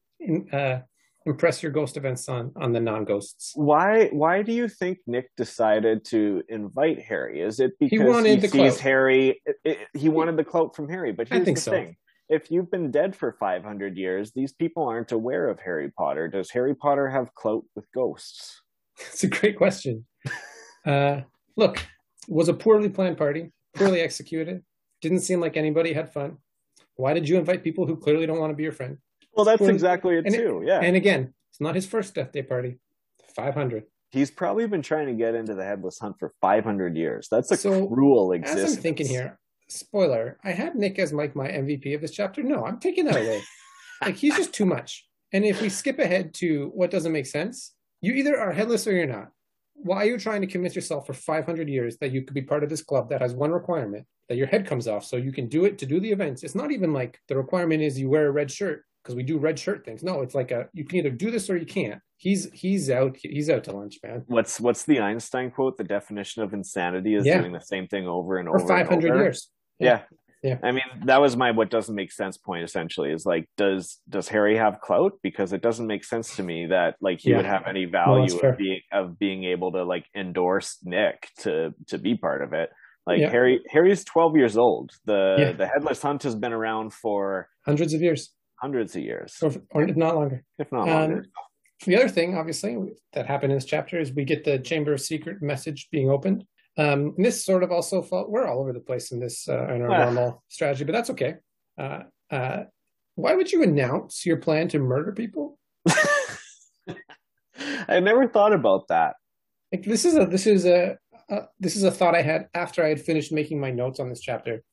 [0.52, 0.80] uh,
[1.26, 3.54] impress your ghost events on on the non ghosts.
[3.56, 7.42] Why why do you think Nick decided to invite Harry?
[7.42, 8.80] Is it because he, wanted he the sees clout.
[8.80, 9.42] Harry?
[9.46, 11.72] It, it, he wanted the clout from Harry, but here's the so.
[11.72, 11.96] thing:
[12.30, 16.28] if you've been dead for 500 years, these people aren't aware of Harry Potter.
[16.28, 18.62] Does Harry Potter have clout with ghosts?
[19.00, 20.06] It's a great question.
[20.86, 21.22] uh,
[21.58, 21.84] look,
[22.28, 24.64] was a poorly planned party, poorly executed.
[25.04, 26.38] Didn't seem like anybody had fun.
[26.96, 29.00] Why did you invite people who clearly don't want to be your friend?
[29.36, 30.62] Well, that's exactly it too.
[30.62, 30.80] It, yeah.
[30.80, 32.80] And again, it's not his first death day party.
[33.36, 33.84] 500.
[34.12, 37.28] He's probably been trying to get into the headless hunt for 500 years.
[37.30, 38.72] That's a so, cruel existence.
[38.72, 42.42] As I'm thinking here, spoiler, I had Nick as Mike my MVP of this chapter.
[42.42, 43.42] No, I'm taking that away.
[44.02, 45.06] like he's just too much.
[45.34, 48.94] And if we skip ahead to what doesn't make sense, you either are headless or
[48.94, 49.32] you're not.
[49.84, 52.64] Why are you trying to convince yourself for 500 years that you could be part
[52.64, 55.48] of this club that has one requirement that your head comes off so you can
[55.48, 56.44] do it to do the events?
[56.44, 59.38] It's not even like the requirement is you wear a red shirt because we do
[59.38, 60.04] red shirt things.
[60.04, 62.02] No, it's like a you can either do this or you can't.
[62.18, 64.24] He's he's out he's out to lunch, man.
[64.28, 65.78] What's what's the Einstein quote?
[65.78, 67.40] The definition of insanity is yeah.
[67.40, 68.60] doing the same thing over and over.
[68.60, 69.50] For 500 years.
[69.80, 69.88] Yeah.
[69.88, 70.02] yeah.
[70.64, 74.28] I mean, that was my what doesn't make sense point essentially is like, does does
[74.28, 75.14] Harry have clout?
[75.22, 77.38] Because it doesn't make sense to me that like he yeah.
[77.38, 81.98] would have any value of being of being able to like endorse Nick to to
[81.98, 82.70] be part of it.
[83.08, 83.30] Like yeah.
[83.30, 84.92] Harry Harry's twelve years old.
[85.06, 85.52] The yeah.
[85.54, 88.32] the headless hunt has been around for hundreds of years.
[88.62, 89.36] Hundreds of years.
[89.42, 90.44] Or, or if not longer.
[90.58, 91.18] If not longer.
[91.18, 91.24] Um,
[91.86, 92.78] the other thing, obviously,
[93.12, 96.46] that happened in this chapter is we get the Chamber of Secret message being opened.
[96.78, 99.68] Um, and this sort of also fall, we're all over the place in this uh,
[99.74, 100.06] in our ah.
[100.06, 101.36] normal strategy, but that's okay.
[101.78, 102.00] Uh,
[102.32, 102.64] uh,
[103.16, 105.60] why would you announce your plan to murder people?
[107.88, 109.16] I never thought about that.
[109.72, 110.98] Like this is a this is a
[111.60, 114.22] this is a thought I had after I had finished making my notes on this
[114.22, 114.64] chapter.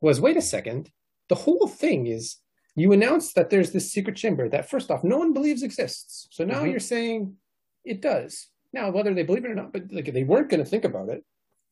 [0.00, 0.90] Was wait a second,
[1.28, 2.36] the whole thing is
[2.76, 6.28] you announce that there's this secret chamber that first off no one believes exists.
[6.30, 6.70] So now mm-hmm.
[6.70, 7.34] you're saying
[7.84, 8.48] it does.
[8.72, 11.08] Now whether they believe it or not, but like they weren't going to think about
[11.08, 11.24] it,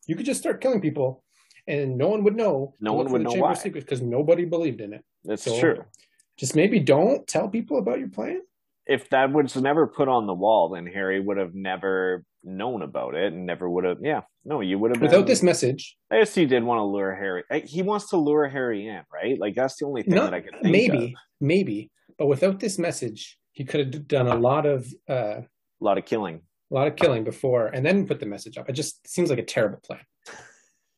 [0.09, 1.23] you could just start killing people,
[1.69, 2.75] and no one would know.
[2.81, 5.05] No one would know why because nobody believed in it.
[5.23, 5.85] That's so true.
[6.37, 8.41] Just maybe don't tell people about your plan.
[8.87, 13.15] If that was never put on the wall, then Harry would have never known about
[13.15, 13.99] it and never would have.
[14.01, 15.03] Yeah, no, you would have.
[15.03, 17.45] Without this message, I guess he did want to lure Harry.
[17.67, 19.39] He wants to lure Harry in, right?
[19.39, 21.11] Like that's the only thing Not, that I could think maybe, of.
[21.39, 25.99] maybe, but without this message, he could have done a lot of uh, a lot
[25.99, 26.41] of killing
[26.71, 28.69] a lot of killing before and then put the message up.
[28.69, 30.01] It just seems like a terrible plan.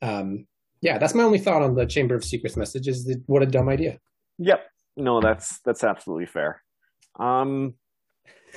[0.02, 0.46] Um,
[0.82, 2.88] yeah, that's my only thought on the Chamber of Secrets message.
[2.88, 3.98] Is that what a dumb idea.
[4.38, 4.66] Yep.
[4.96, 6.62] No, that's that's absolutely fair.
[7.18, 7.74] Um,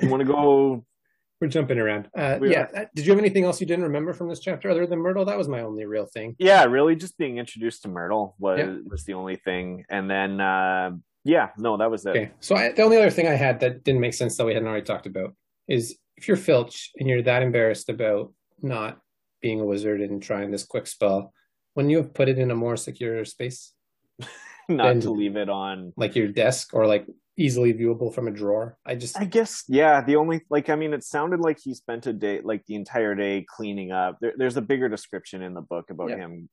[0.01, 0.85] you want to go?
[1.41, 2.07] We're jumping around.
[2.17, 2.67] Uh, we yeah.
[2.73, 2.89] Are.
[2.95, 5.25] Did you have anything else you didn't remember from this chapter other than Myrtle?
[5.25, 6.37] That was my only real thing.
[6.39, 8.75] Yeah, really, just being introduced to Myrtle was yeah.
[8.85, 10.91] was the only thing, and then uh,
[11.25, 12.09] yeah, no, that was it.
[12.11, 12.31] Okay.
[12.39, 14.67] So I, the only other thing I had that didn't make sense that we hadn't
[14.69, 15.35] already talked about
[15.67, 18.97] is if you're Filch and you're that embarrassed about not
[19.41, 21.33] being a wizard and trying this quick spell,
[21.73, 23.73] when you have put it in a more secure space,
[24.69, 27.05] not to leave it on like your desk or like
[27.35, 28.77] easily viewable from a drawer.
[28.85, 32.07] I just I guess yeah, the only like I mean it sounded like he spent
[32.07, 34.17] a day like the entire day cleaning up.
[34.21, 36.17] There, there's a bigger description in the book about yeah.
[36.17, 36.47] him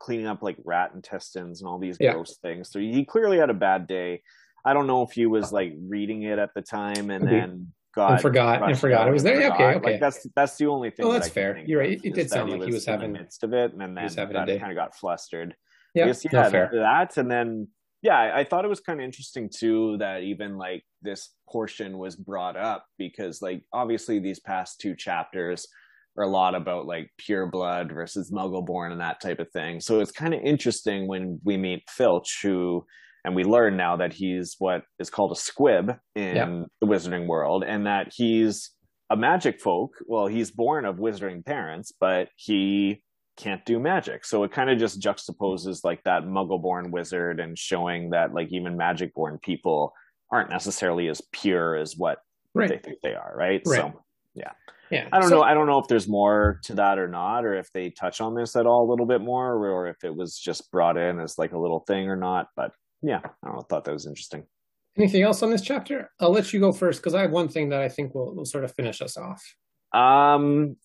[0.00, 2.14] cleaning up like rat intestines and all these yeah.
[2.14, 2.68] gross things.
[2.68, 4.22] So he clearly had a bad day.
[4.64, 7.32] I don't know if he was like reading it at the time and mm-hmm.
[7.32, 9.40] then got and forgot and forgot it was there.
[9.40, 9.92] Yeah, okay, okay.
[9.92, 11.06] Like that's that's the only thing.
[11.06, 11.62] Oh, that's that fair.
[11.66, 12.00] You're right.
[12.02, 14.74] It, did sound like he was having the midst of it, and then kind of
[14.74, 15.54] got flustered.
[15.94, 16.70] Yeah, guess, yeah, fair.
[16.72, 17.68] that, and then
[18.02, 21.98] yeah, I, I thought it was kind of interesting too that even like this portion
[21.98, 25.66] was brought up because like obviously these past two chapters
[26.18, 29.80] are a lot about like pure blood versus muggle born and that type of thing.
[29.80, 32.84] So it's kind of interesting when we meet Filch, who
[33.24, 36.62] and we learn now that he's what is called a squib in yeah.
[36.80, 38.70] the wizarding world and that he's
[39.10, 43.02] a magic folk well he's born of wizarding parents but he
[43.36, 47.58] can't do magic so it kind of just juxtaposes like that muggle born wizard and
[47.58, 49.92] showing that like even magic born people
[50.30, 52.18] aren't necessarily as pure as what
[52.54, 52.68] right.
[52.68, 53.76] they think they are right, right.
[53.76, 53.92] so
[54.34, 54.52] yeah
[54.90, 57.44] yeah i don't so, know i don't know if there's more to that or not
[57.44, 60.14] or if they touch on this at all a little bit more or if it
[60.14, 62.70] was just brought in as like a little thing or not but
[63.04, 64.44] yeah, I know, thought that was interesting.
[64.96, 66.10] Anything else on this chapter?
[66.20, 68.44] I'll let you go first because I have one thing that I think will, will
[68.44, 69.42] sort of finish us off.
[69.92, 70.76] Um,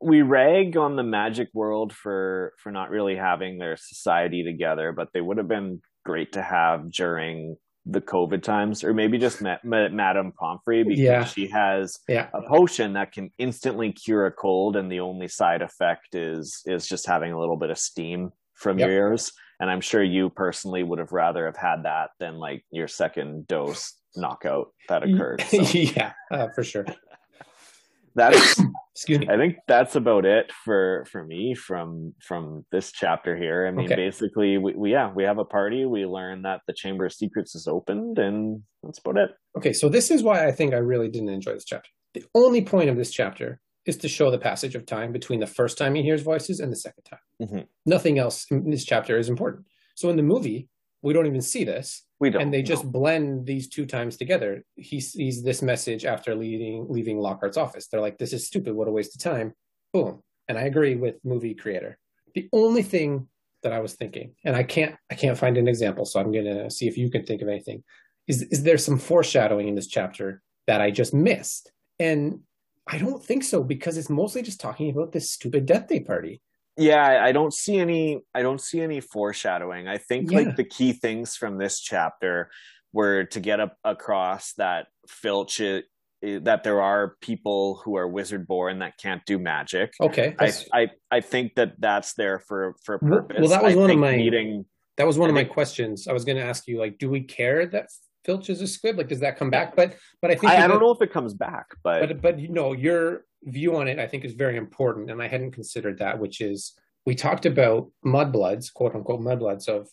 [0.00, 5.08] we rag on the magic world for for not really having their society together, but
[5.12, 7.56] they would have been great to have during
[7.86, 11.24] the COVID times, or maybe just met, met Madame Pomfrey because yeah.
[11.24, 12.28] she has yeah.
[12.32, 16.86] a potion that can instantly cure a cold, and the only side effect is is
[16.86, 18.88] just having a little bit of steam from yep.
[18.88, 19.32] your ears
[19.64, 23.46] and i'm sure you personally would have rather have had that than like your second
[23.46, 25.62] dose knockout that occurred so.
[25.72, 26.84] yeah uh, for sure
[28.14, 28.60] that's
[28.94, 29.28] excuse me.
[29.28, 33.66] I think that's about it for for me from from this chapter here.
[33.66, 33.96] I mean, Okay.
[33.96, 35.84] basically, we, we yeah we have a party.
[35.84, 39.30] We learn that the Chamber of Secrets is opened, and that's about it.
[39.56, 41.88] Okay, so this is why I think I really didn't enjoy this chapter.
[42.14, 45.46] The only point of this chapter is to show the passage of time between the
[45.46, 47.18] first time he hears voices and the second time.
[47.42, 47.66] Mhm.
[47.86, 49.66] Nothing else in this chapter is important.
[49.94, 50.68] So in the movie,
[51.02, 52.66] we don't even see this, We don't, and they no.
[52.66, 54.64] just blend these two times together.
[54.76, 57.86] He sees this message after leaving leaving Lockhart's office.
[57.88, 58.74] They're like, "This is stupid.
[58.74, 59.52] What a waste of time."
[59.92, 60.22] Boom.
[60.48, 61.98] And I agree with movie creator.
[62.34, 63.28] The only thing
[63.62, 66.70] that I was thinking, and I can't I can't find an example, so I'm gonna
[66.70, 67.84] see if you can think of anything.
[68.26, 71.70] Is is there some foreshadowing in this chapter that I just missed?
[71.98, 72.40] And
[72.86, 76.40] I don't think so because it's mostly just talking about this stupid death day party.
[76.76, 80.38] yeah I, don't see any i don't see any foreshadowing i think Yeah.
[80.38, 82.50] like the key things from this chapter
[82.92, 85.82] were to get up across that filch i-
[86.26, 90.52] i- that there are people who are wizard born that can't do magic Okay, I,
[90.80, 90.82] I
[91.12, 94.16] i think that that's there for for purpose well, that was I one of my-
[94.16, 94.64] meeting
[94.96, 96.06] that was one I of my questions.
[96.06, 97.86] I was going to ask you, like, do we care that
[98.24, 98.96] Filch is a squib?
[98.96, 99.76] Like, does that come back?
[99.76, 102.38] But but I think I, I don't know if it comes back but, but but
[102.38, 105.98] you know your view on it i think is very important and i hadn't considered
[105.98, 106.72] that which is
[107.04, 109.88] we talked about mudbloods quote unquote mudbloods of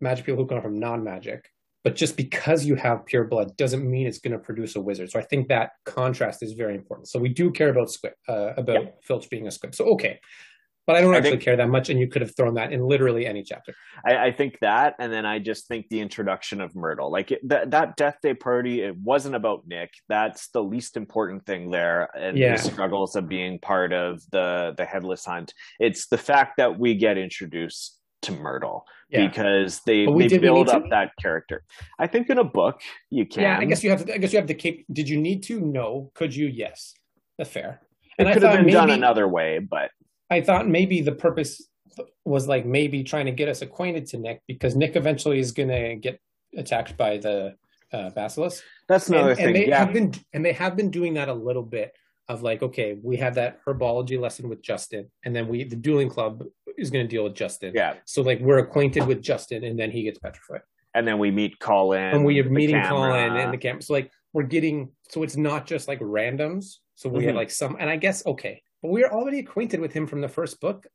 [0.00, 1.50] magic people who come from non-magic
[1.82, 5.10] but just because you have pure blood doesn't mean it's going to produce a wizard.
[5.10, 7.08] So i think that contrast is very important.
[7.08, 9.74] So we do care about squib uh, about filch being a squib.
[9.74, 10.18] So okay
[10.86, 12.72] but i don't I actually think- care that much and you could have thrown that
[12.72, 13.74] in literally any chapter
[14.06, 17.48] I, I think that, and then I just think the introduction of Myrtle, like it,
[17.48, 19.90] that that Death Day party, it wasn't about Nick.
[20.10, 22.56] That's the least important thing there, and Yeah.
[22.56, 25.54] the struggles of being part of the the headless hunt.
[25.80, 30.82] It's the fact that we get introduced to Myrtle yeah because they they build up
[30.82, 30.88] to?
[30.90, 31.62] that character.
[31.98, 32.80] I think in a book
[33.10, 33.42] you can.
[33.42, 35.42] yeah i guess you have to i guess you have to keep did you need
[35.44, 36.92] to no could you yes
[37.38, 37.80] that's fair
[38.18, 39.90] it I could have been done another way, but
[40.34, 41.62] I thought maybe the purpose
[42.24, 45.68] was like maybe trying to get us acquainted to Nick because Nick eventually is going
[45.68, 46.20] to get
[46.56, 47.54] attacked by the
[47.92, 48.62] uh, basilisk.
[48.88, 49.46] that's another and, thing.
[49.46, 51.92] and they yeah, have been and they have been doing that a little bit
[52.28, 56.08] of like okay, we have that herbology lesson with Justin, and then we the dueling
[56.08, 56.42] club
[56.76, 57.70] is going to deal with Justin.
[57.74, 60.62] yeah, So like we're acquainted with Justin, and then he gets petrified,
[60.94, 63.10] and then we meet Colin, and we are meeting camera.
[63.12, 63.82] Colin and the camera.
[63.82, 66.78] So like we're getting so it's not just like randoms.
[66.96, 67.42] So we have Mhm.
[67.42, 70.86] like some, and I guess okay, we're already acquainted with him from the first book.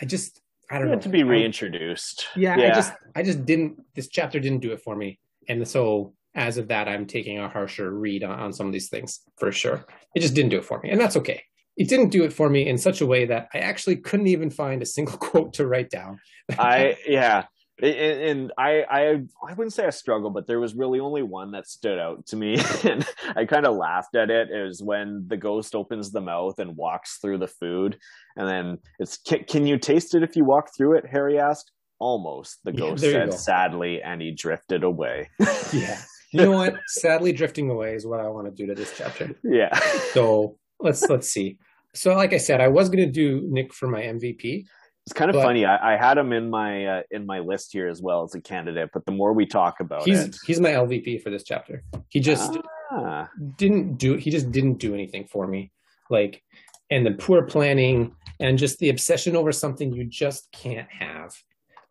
[0.00, 0.40] I just
[0.70, 2.26] I don't Yeah, know to be reintroduced.
[2.36, 5.18] yeah, I just I just didn't this chapter didn't do it for me.
[5.48, 8.88] And so as of that, I'm taking a harsher read on, on some of these
[8.90, 9.86] things for sure.
[10.14, 10.90] It just didn't do it for me.
[10.90, 11.42] And that's okay.
[11.76, 14.50] It didn't do it for me in such a way that I actually couldn't even
[14.50, 16.18] find a single quote to write down.
[16.58, 17.44] I yeah,
[17.82, 19.00] and, and I I
[19.46, 22.36] I wouldn't say I struggle, but there was really only one that stood out to
[22.36, 24.50] me, and I kind of laughed at it.
[24.50, 27.98] It was when the ghost opens the mouth and walks through the food,
[28.36, 31.06] and then it's can, can you taste it if you walk through it?
[31.06, 31.72] Harry asked.
[31.98, 35.30] Almost, the ghost you said sadly, and he drifted away.
[35.72, 35.98] yeah.
[36.32, 36.74] You know what?
[36.88, 39.30] Sadly drifting away is what I want to do to this chapter.
[39.42, 39.78] yeah,
[40.12, 41.56] So let's let's see.
[41.94, 44.64] So like I said, I was gonna do Nick for my MVP.
[45.06, 45.64] It's kind of But- funny.
[45.64, 48.40] I, I had him in my uh, in my list here as well as a
[48.40, 51.84] candidate, but the more we talk about He's it, he's my LVP for this chapter.
[52.08, 52.58] He just
[52.90, 55.70] ah, didn't do he just didn't do anything for me.
[56.10, 56.42] Like
[56.90, 61.32] and the poor planning and just the obsession over something you just can't have.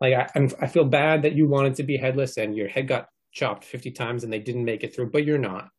[0.01, 2.88] Like I, I'm, I feel bad that you wanted to be headless and your head
[2.89, 5.70] got chopped 50 times and they didn't make it through but you're not.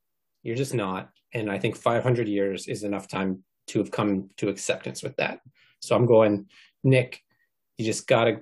[0.43, 1.11] You're just not.
[1.35, 5.41] And i think 500 years is enough time to have come to acceptance with that.
[5.83, 6.47] So i'm going
[6.83, 7.21] nick
[7.79, 8.41] you just gotta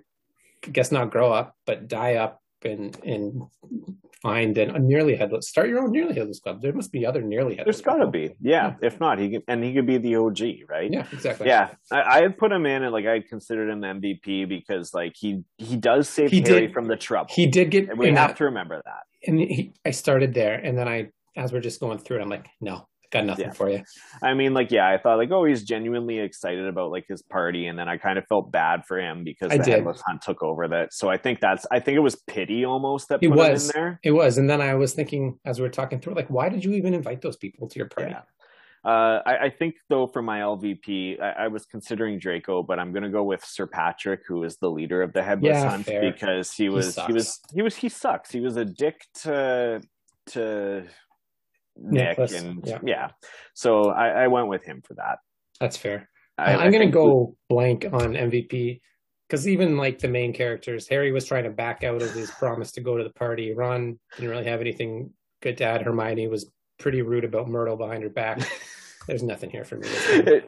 [0.66, 3.43] I guess not grow up but die up and and
[4.22, 7.20] find an, a nearly headless start your own nearly headless club there must be other
[7.20, 8.35] nearly headless there's got to be.
[8.41, 10.91] Yeah, if not, he could, and he could be the OG, right?
[10.91, 14.49] yeah exactly Yeah, I, I had put him in, and like I considered him MVP
[14.49, 17.28] because like he he does save He Harry did- from the trouble.
[17.35, 19.03] he did get and we have that- to remember that.
[19.26, 22.28] and he, i started there and then i as we're just going through it i'm
[22.30, 23.53] like no got nothing Yeah.
[23.53, 23.83] for you
[24.23, 27.67] I mean, like yeah, I thought like oh he's genuinely excited about like his party,
[27.69, 29.75] and then I kind of felt bad for him because I the did.
[29.75, 30.93] headless hunt took over that.
[30.93, 33.71] So I think that's I think it was pity almost that It put was.
[33.71, 34.01] him in there.
[34.03, 36.65] it was and then i was thinking as we were talking through like why did
[36.65, 38.23] you even invite those people to your party Yeah.
[38.85, 42.93] Uh, I, I think though for my LVP, I, I was considering Draco, but I'm
[42.93, 46.03] gonna go with Sir Patrick, who is the leader of the Headless Yeah, Hunt, fair.
[46.12, 48.31] because he was he, was he was he sucks.
[48.31, 49.81] He was a dick to
[50.33, 50.85] to
[51.77, 52.79] Nick, Nicholas, and yeah.
[52.85, 53.11] yeah.
[53.55, 55.18] So I, I went with him for that.
[55.61, 58.81] that's fair I, am gonna think- go blank on mvp
[59.29, 62.72] because even like the main characters harry was trying to back out of his promise
[62.72, 65.11] to go to the party ron didn't really have anything
[65.43, 68.41] good to add hermione was pretty rude about myrtle behind her back
[69.07, 69.89] there's nothing here for me.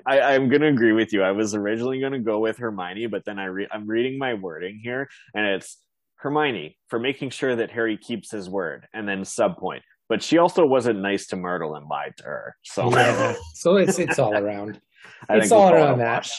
[0.07, 1.23] I, am going to agree with you.
[1.23, 4.35] I was originally going to go with Hermione, but then I re- I'm reading my
[4.35, 5.79] wording here, and it's
[6.17, 9.83] Hermione for making sure that Harry keeps his word, and then subpoint.
[10.09, 12.57] But she also wasn't nice to Myrtle and lied to her.
[12.63, 14.81] So yeah, so it's it's all around.
[15.29, 16.31] it's all around that.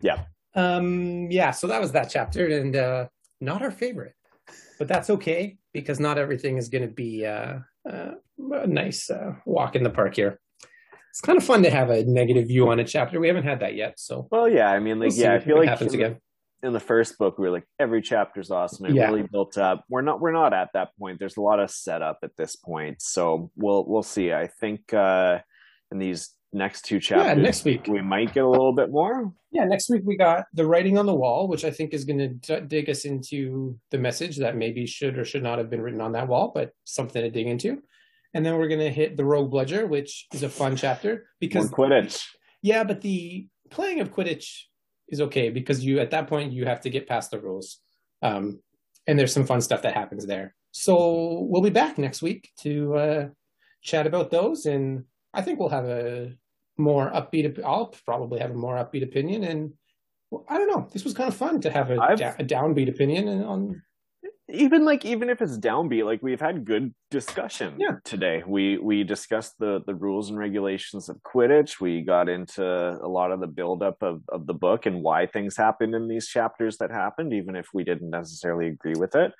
[0.00, 0.24] Yeah.
[0.54, 1.30] Um.
[1.30, 1.50] Yeah.
[1.50, 3.06] So that was that chapter, and uh,
[3.40, 4.14] not our favorite,
[4.78, 7.58] but that's okay because not everything is going to be uh,
[7.88, 8.12] uh,
[8.52, 10.38] a nice uh, walk in the park here
[11.12, 13.20] it's kind of fun to have a negative view on a chapter.
[13.20, 14.28] We haven't had that yet, so.
[14.30, 16.16] Well, yeah, I mean, like, we'll yeah, I feel like happens again.
[16.62, 18.86] In the first book, we were like, every chapter's awesome.
[18.86, 19.06] It yeah.
[19.08, 19.84] really built up.
[19.88, 21.18] We're not, we're not at that point.
[21.18, 24.32] There's a lot of setup at this point, so we'll, we'll see.
[24.32, 25.40] I think uh
[25.90, 29.32] in these next two chapters, yeah, next week we might get a little bit more.
[29.50, 32.18] Yeah, next week we got the writing on the wall, which I think is going
[32.18, 35.82] to d- dig us into the message that maybe should or should not have been
[35.82, 37.82] written on that wall, but something to dig into
[38.34, 41.88] and then we're gonna hit the Rogue Bludger, which is a fun chapter because More
[41.88, 42.22] Quidditch.
[42.62, 44.62] Yeah, but the playing of Quidditch
[45.12, 47.78] is okay because you at that point you have to get past the rules,
[48.22, 48.60] um,
[49.06, 50.54] and there's some fun stuff that happens there.
[50.72, 53.28] So we'll be back next week to uh,
[53.82, 56.32] chat about those, and I think we'll have a
[56.78, 57.62] more upbeat.
[57.62, 59.72] I'll probably have a more upbeat opinion, and
[60.48, 60.88] I don't know.
[60.92, 61.98] This was kind of fun to have a,
[62.38, 63.82] a downbeat opinion on
[64.52, 67.96] even like even if it's downbeat like we've had good discussion yeah.
[68.04, 68.42] today.
[68.46, 71.80] We we discussed the the rules and regulations of quidditch.
[71.80, 75.56] We got into a lot of the buildup of, of the book and why things
[75.56, 79.32] happened in these chapters that happened even if we didn't necessarily agree with it.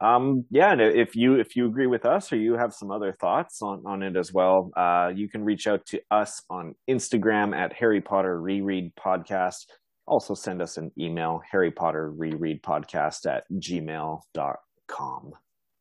[0.00, 3.12] Um yeah and if you if you agree with us or you have some other
[3.12, 7.52] thoughts on on it as well uh you can reach out to us on instagram
[7.52, 9.64] at harry potter reread podcast
[10.08, 15.32] also send us an email, Harry Potter reread podcast at gmail.com.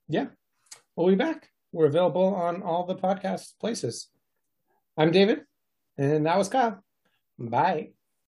[0.07, 0.25] Yeah.
[0.95, 1.49] We'll be back.
[1.71, 4.09] We're available on all the podcast places.
[4.97, 5.41] I'm David,
[5.97, 6.84] and that was Kyle.
[7.38, 7.96] Bye.